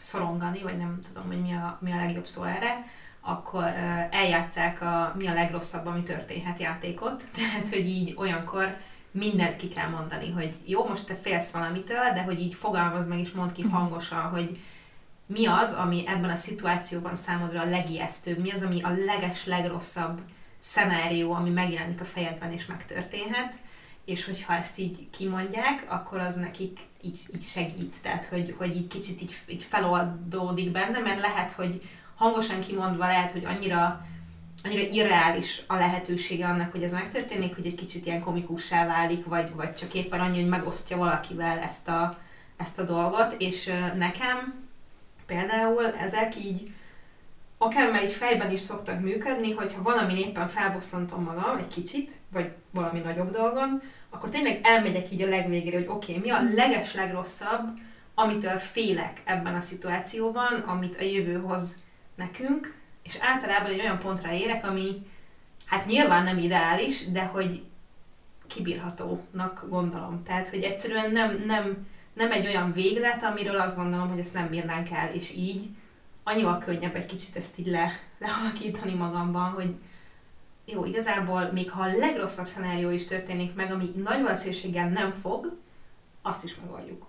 [0.00, 2.84] szorongani, vagy nem tudom, hogy mi a, mi a legjobb szó erre,
[3.20, 7.22] akkor uh, eljátszák a mi a legrosszabb, ami történhet játékot.
[7.36, 8.76] Tehát, hogy így olyankor
[9.14, 13.18] mindent ki kell mondani, hogy jó, most te félsz valamitől, de hogy így fogalmaz meg
[13.18, 14.58] és mond ki hangosan, hogy
[15.26, 20.20] mi az, ami ebben a szituációban számodra a legijesztőbb, mi az, ami a leges, legrosszabb
[20.58, 23.54] szenárió, ami megjelenik a fejedben és megtörténhet,
[24.04, 28.88] és hogyha ezt így kimondják, akkor az nekik így, így segít, tehát hogy, hogy így
[28.88, 31.82] kicsit így, így feloldódik benne, mert lehet, hogy
[32.14, 34.06] hangosan kimondva lehet, hogy annyira
[34.64, 39.54] annyira irreális a lehetősége annak, hogy ez megtörténik, hogy egy kicsit ilyen komikussá válik, vagy,
[39.54, 42.18] vagy csak éppen annyi, hogy megosztja valakivel ezt a,
[42.56, 44.62] ezt a dolgot, és nekem
[45.26, 46.72] például ezek így
[47.58, 52.50] akár már egy fejben is szoktak működni, hogyha valami éppen felbosszantom magam egy kicsit, vagy
[52.70, 56.94] valami nagyobb dolgon, akkor tényleg elmegyek így a legvégére, hogy oké, okay, mi a leges
[56.94, 57.78] legrosszabb,
[58.14, 61.82] amitől félek ebben a szituációban, amit a jövő hoz
[62.14, 65.06] nekünk, és általában egy olyan pontra érek, ami
[65.64, 67.62] hát nyilván nem ideális, de hogy
[68.46, 70.22] kibírhatónak gondolom.
[70.22, 74.48] Tehát, hogy egyszerűen nem, nem, nem egy olyan véglet, amiről azt gondolom, hogy ezt nem
[74.48, 75.68] bírnánk el, és így
[76.22, 79.74] annyival könnyebb egy kicsit ezt így le, lehalkítani magamban, hogy
[80.64, 85.56] jó, igazából még ha a legrosszabb szenárió is történik meg, ami nagy valószínűséggel nem fog,
[86.22, 87.06] azt is megoldjuk.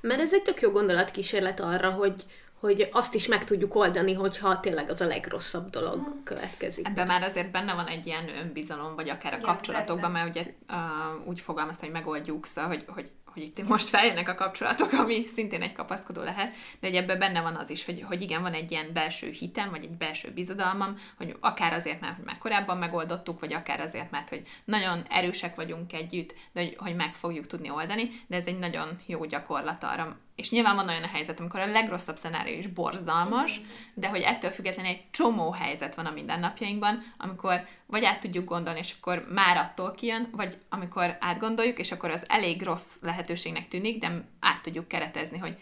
[0.00, 2.24] Mert ez egy tök jó gondolatkísérlet arra, hogy,
[2.60, 6.22] hogy azt is meg tudjuk oldani, hogyha tényleg az a legrosszabb dolog hmm.
[6.24, 6.86] következik.
[6.86, 10.24] Ebben már azért benne van egy ilyen önbizalom, vagy akár a Igen, kapcsolatokban, persze.
[10.24, 14.34] mert ugye uh, úgy fogalmaztam, hogy megoldjuk, szóval, hogy, hogy, hogy itt most feljönnek a
[14.34, 18.20] kapcsolatok, ami szintén egy kapaszkodó lehet, de hogy ebben benne van az is, hogy, hogy
[18.20, 22.24] igen, van egy ilyen belső hitem, vagy egy belső bizodalmam, hogy akár azért, mert hogy
[22.24, 26.96] már korábban megoldottuk, vagy akár azért, mert hogy nagyon erősek vagyunk együtt, de hogy, hogy
[26.96, 31.02] meg fogjuk tudni oldani, de ez egy nagyon jó gyakorlat arra, és nyilván van olyan
[31.02, 33.60] a helyzet, amikor a legrosszabb szenárió is borzalmas,
[33.94, 38.78] de hogy ettől függetlenül egy csomó helyzet van a mindennapjainkban, amikor vagy át tudjuk gondolni,
[38.78, 42.94] és akkor már attól kijön, vagy amikor átgondoljuk, és akkor az elég rossz
[43.26, 45.58] lehetőségnek tűnik, de át tudjuk keretezni, hogy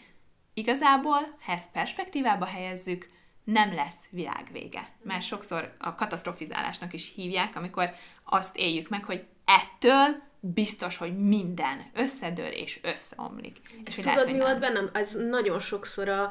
[0.53, 3.09] igazából, ha ezt perspektívába helyezzük,
[3.43, 4.89] nem lesz világvége.
[5.03, 7.89] Mert sokszor a katasztrofizálásnak is hívják, amikor
[8.23, 13.57] azt éljük meg, hogy ettől biztos, hogy minden összedől és összeomlik.
[13.85, 14.73] És, hogy tudod, lehet, mi volt nem.
[14.73, 14.89] bennem?
[14.93, 16.23] Ez nagyon sokszor a,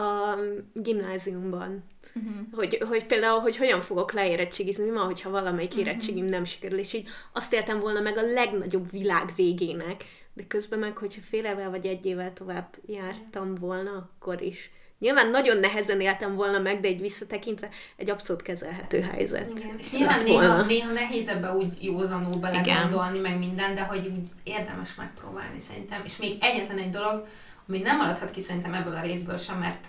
[0.00, 0.38] a
[0.72, 1.84] gimnáziumban.
[2.14, 2.46] Uh-huh.
[2.52, 5.86] Hogy, hogy például, hogy hogyan fogok leérettségizni, mi van, hogyha valamelyik uh-huh.
[5.86, 10.04] érettségim nem sikerül, és így azt éltem volna meg a legnagyobb világ végének,
[10.38, 14.70] de közben meg, hogyha fél évvel vagy egy évvel tovább jártam volna, akkor is.
[14.98, 19.58] Nyilván nagyon nehezen éltem volna meg, de egy visszatekintve egy abszolút kezelhető helyzet.
[19.58, 19.78] Igen.
[19.78, 20.64] És nyilván néha, volna.
[20.64, 26.00] néha nehéz ebbe úgy józanul belegondolni, meg minden, de hogy úgy érdemes megpróbálni szerintem.
[26.04, 27.26] És még egyetlen egy dolog,
[27.68, 29.86] ami nem maradhat ki szerintem ebből a részből sem, mert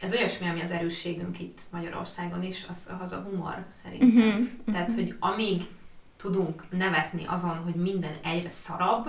[0.00, 4.28] ez olyasmi, ami az erősségünk itt Magyarországon is, az, az a humor szerintem.
[4.28, 5.62] Mhm, Tehát, hogy amíg
[6.16, 9.08] tudunk nevetni azon, hogy minden egyre szarabb,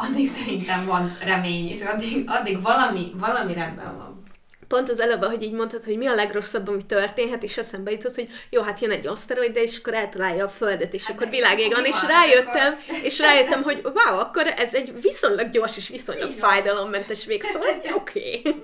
[0.00, 4.22] addig szerintem van remény, és addig, addig valami, valami rendben van.
[4.68, 8.14] Pont az előbb, hogy így mondtad, hogy mi a legrosszabb, ami történhet, és eszembe jutott,
[8.14, 11.72] hogy jó, hát jön egy aszteroid, és akkor eltalálja a Földet, és Hát akkor világég
[11.72, 12.10] van, és van?
[12.10, 17.24] rájöttem, Akkor- és rájöttem, hogy wow, akkor ez egy viszonylag gyors és viszonylag Így fájdalommentes
[17.24, 18.40] vég, szóval oké.
[18.40, 18.54] Okay.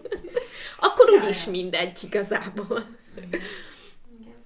[0.78, 2.84] Akkor úgyis mindegy igazából.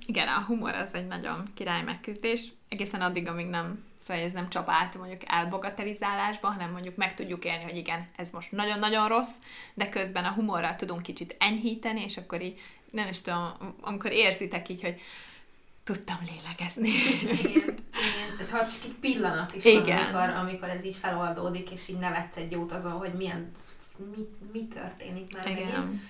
[0.06, 4.48] Igen, a humor az egy nagyon király megküzdés, egészen addig, amíg nem, szóval ez nem
[4.48, 9.34] csap át mondjuk elbogatelizálásba, hanem mondjuk meg tudjuk élni, hogy igen, ez most nagyon-nagyon rossz,
[9.74, 14.68] de közben a humorral tudunk kicsit enyhíteni, és akkor így, nem is tudom, amikor érzitek
[14.68, 15.00] így, hogy
[15.84, 16.88] tudtam lélegezni.
[17.22, 18.36] Igen, igen.
[18.40, 20.12] Ez ha csak egy pillanat is Igen.
[20.12, 23.50] van, amikor, amikor ez így feloldódik, és így nevetsz egy jót azon, hogy milyen,
[23.96, 26.00] mi, mi történik már megint.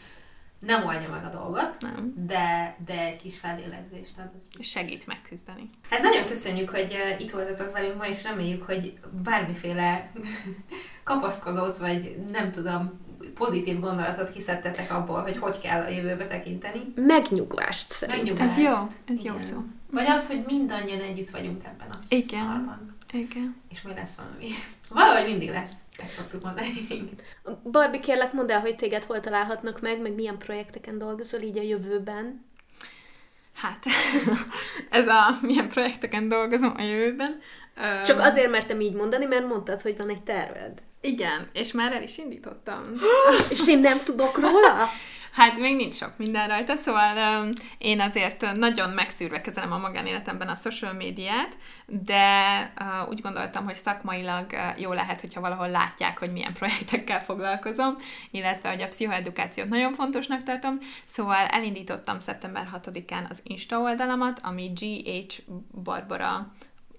[0.58, 2.12] Nem oldja meg a dolgot, nem.
[2.16, 4.12] de, de egy kis felélegzés.
[4.16, 4.66] Tehát az...
[4.66, 5.70] Segít megküzdeni.
[5.90, 10.12] Hát nagyon köszönjük, hogy itt voltatok velünk ma, és reméljük, hogy bármiféle
[11.04, 16.92] kapaszkodót, vagy nem tudom, pozitív gondolatot kiszedtetek abból, hogy hogy kell a jövőbe tekinteni.
[16.94, 18.24] Megnyugvást szerintem.
[18.24, 18.58] Megnyugvást.
[18.58, 18.74] Ez jó,
[19.14, 19.40] ez jó Igen.
[19.40, 19.58] szó.
[19.90, 22.44] Vagy az, hogy mindannyian együtt vagyunk ebben a Igen.
[22.46, 22.96] szarban.
[23.12, 23.56] Igen.
[23.70, 24.48] És majd lesz valami.
[24.88, 25.76] Valahogy mindig lesz.
[25.96, 26.88] Ezt szoktuk mondani.
[27.70, 31.62] Barbie, kérlek, mondd el, hogy téged hol találhatnak meg, meg milyen projekteken dolgozol így a
[31.62, 32.46] jövőben.
[33.54, 33.84] Hát,
[34.90, 37.40] ez a milyen projekteken dolgozom a jövőben.
[38.06, 40.82] Csak azért mertem így mondani, mert mondtad, hogy van egy terved.
[41.00, 42.82] Igen, és már el is indítottam.
[43.48, 44.88] És én nem tudok róla?
[45.32, 50.48] Hát még nincs sok minden rajta, szóval um, én azért nagyon megszűrve kezelem a magánéletemben
[50.48, 51.56] a social médiát,
[51.86, 57.24] de uh, úgy gondoltam, hogy szakmailag uh, jó lehet, hogyha valahol látják, hogy milyen projektekkel
[57.24, 57.96] foglalkozom,
[58.30, 64.72] illetve hogy a pszichoedukációt nagyon fontosnak tartom, szóval elindítottam szeptember 6-án az Insta oldalamat, ami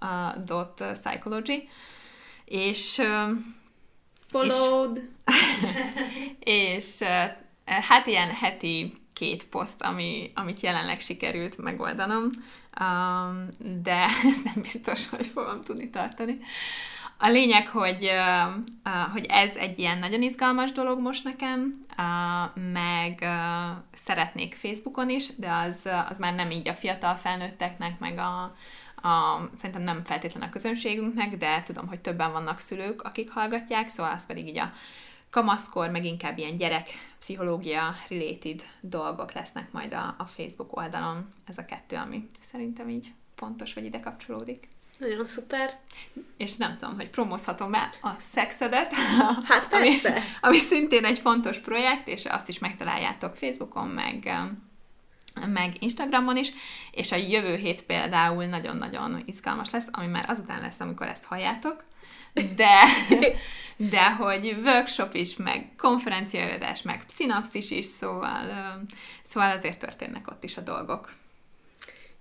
[0.02, 1.70] uh, dot psychology,
[2.46, 3.58] és um,
[4.30, 5.02] Followed.
[6.40, 7.36] és eh,
[7.70, 12.30] hát ilyen heti két poszt, ami, amit jelenleg sikerült megoldanom,
[12.82, 13.46] um,
[13.82, 16.40] de ez nem biztos, hogy fogom tudni tartani.
[17.22, 21.74] A lényeg, hogy, uh, hogy ez egy ilyen nagyon izgalmas dolog most nekem,
[22.72, 23.26] meg
[23.94, 28.42] szeretnék Facebookon is, de az, az már nem így a fiatal felnőtteknek, meg a,
[29.08, 34.12] a, szerintem nem feltétlen a közönségünknek, de tudom, hogy többen vannak szülők, akik hallgatják, szóval
[34.12, 34.74] az pedig így a
[35.30, 36.88] kamaszkor, meg inkább ilyen gyerek
[37.20, 41.34] pszichológia related dolgok lesznek majd a, a Facebook oldalon.
[41.46, 44.68] Ez a kettő, ami szerintem így fontos, vagy ide kapcsolódik.
[44.98, 45.80] Nagyon szuper.
[46.38, 48.94] És nem tudom, hogy promózhatom el a szexedet,
[49.44, 50.24] Hát ami, persze.
[50.42, 54.32] ami szintén egy fontos projekt, és azt is megtaláljátok Facebookon, meg,
[55.48, 56.52] meg Instagramon is,
[56.92, 61.84] és a jövő hét például nagyon-nagyon izgalmas lesz, ami már azután lesz, amikor ezt halljátok,
[62.34, 62.84] de,
[63.92, 68.78] de hogy workshop is, meg konferenciaadás, meg szinapszis is, szóval,
[69.24, 71.12] szóval azért történnek ott is a dolgok.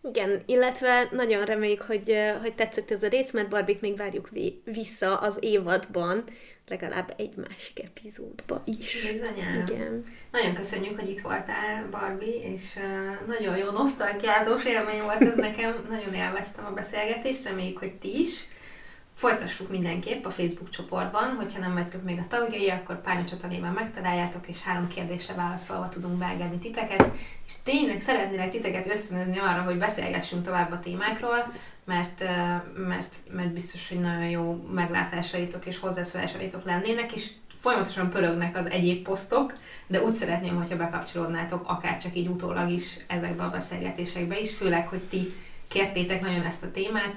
[0.02, 4.62] Igen, illetve nagyon reméljük, hogy, hogy tetszett ez a rész, mert Barbit még várjuk vi-
[4.64, 6.24] vissza az évadban,
[6.68, 9.06] legalább egy másik epizódba is.
[9.10, 9.64] Bizonyám.
[9.66, 10.04] Igen.
[10.30, 15.86] Nagyon köszönjük, hogy itt voltál, Barbie, és uh, nagyon jó nosztalgiázós élmény volt ez nekem.
[15.88, 18.48] Nagyon élveztem a beszélgetést, reméljük, hogy ti is.
[19.18, 24.48] Folytassuk mindenképp a Facebook csoportban, hogyha nem vagytok még a tagjai, akkor Párnyacsata néven megtaláljátok,
[24.48, 27.10] és három kérdésre válaszolva tudunk beengedni titeket.
[27.46, 31.52] És tényleg szeretnélek titeket ösztönözni arra, hogy beszélgessünk tovább a témákról,
[31.84, 32.24] mert,
[32.76, 39.02] mert, mert biztos, hogy nagyon jó meglátásaitok és hozzászólásaitok lennének, és folyamatosan pörögnek az egyéb
[39.02, 44.56] posztok, de úgy szeretném, hogyha bekapcsolódnátok akár csak így utólag is ezekbe a beszélgetésekbe is,
[44.56, 45.34] főleg, hogy ti
[45.68, 47.16] kértétek nagyon ezt a témát,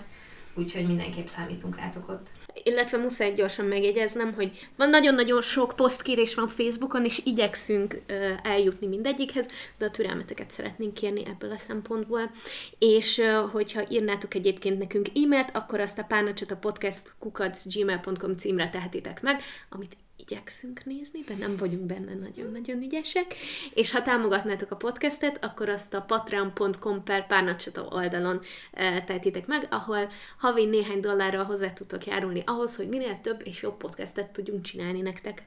[0.55, 2.27] úgyhogy mindenképp számítunk rátok ott.
[2.63, 8.87] Illetve muszáj gyorsan megjegyeznem, hogy van nagyon-nagyon sok posztkérés van Facebookon, és igyekszünk uh, eljutni
[8.87, 9.45] mindegyikhez,
[9.77, 12.31] de a türelmeteket szeretnénk kérni ebből a szempontból.
[12.79, 19.21] És uh, hogyha írnátok egyébként nekünk e-mailt, akkor azt a párnacsata podcast kukacgmail.com címre tehetitek
[19.21, 19.97] meg, amit
[20.31, 23.35] igyekszünk nézni, de nem vagyunk benne nagyon-nagyon ügyesek.
[23.73, 29.67] És ha támogatnátok a podcastet, akkor azt a patreon.com per párnacsata oldalon e, tehetitek meg,
[29.69, 34.61] ahol havi néhány dollárral hozzá tudtok járulni ahhoz, hogy minél több és jobb podcastet tudjunk
[34.61, 35.43] csinálni nektek.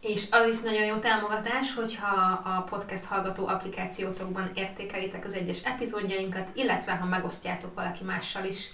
[0.00, 6.48] És az is nagyon jó támogatás, hogyha a podcast hallgató applikációtokban értékelitek az egyes epizódjainkat,
[6.52, 8.68] illetve ha megosztjátok valaki mással is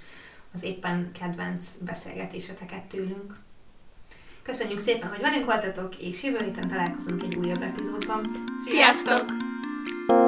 [0.55, 3.44] az éppen kedvenc beszélgetéseteket tőlünk.
[4.45, 8.21] Köszönjük szépen, hogy velünk voltatok, és jövő héten találkozunk egy újabb epizódban.
[8.67, 9.25] Sziasztok!
[9.29, 10.24] Sziasztok!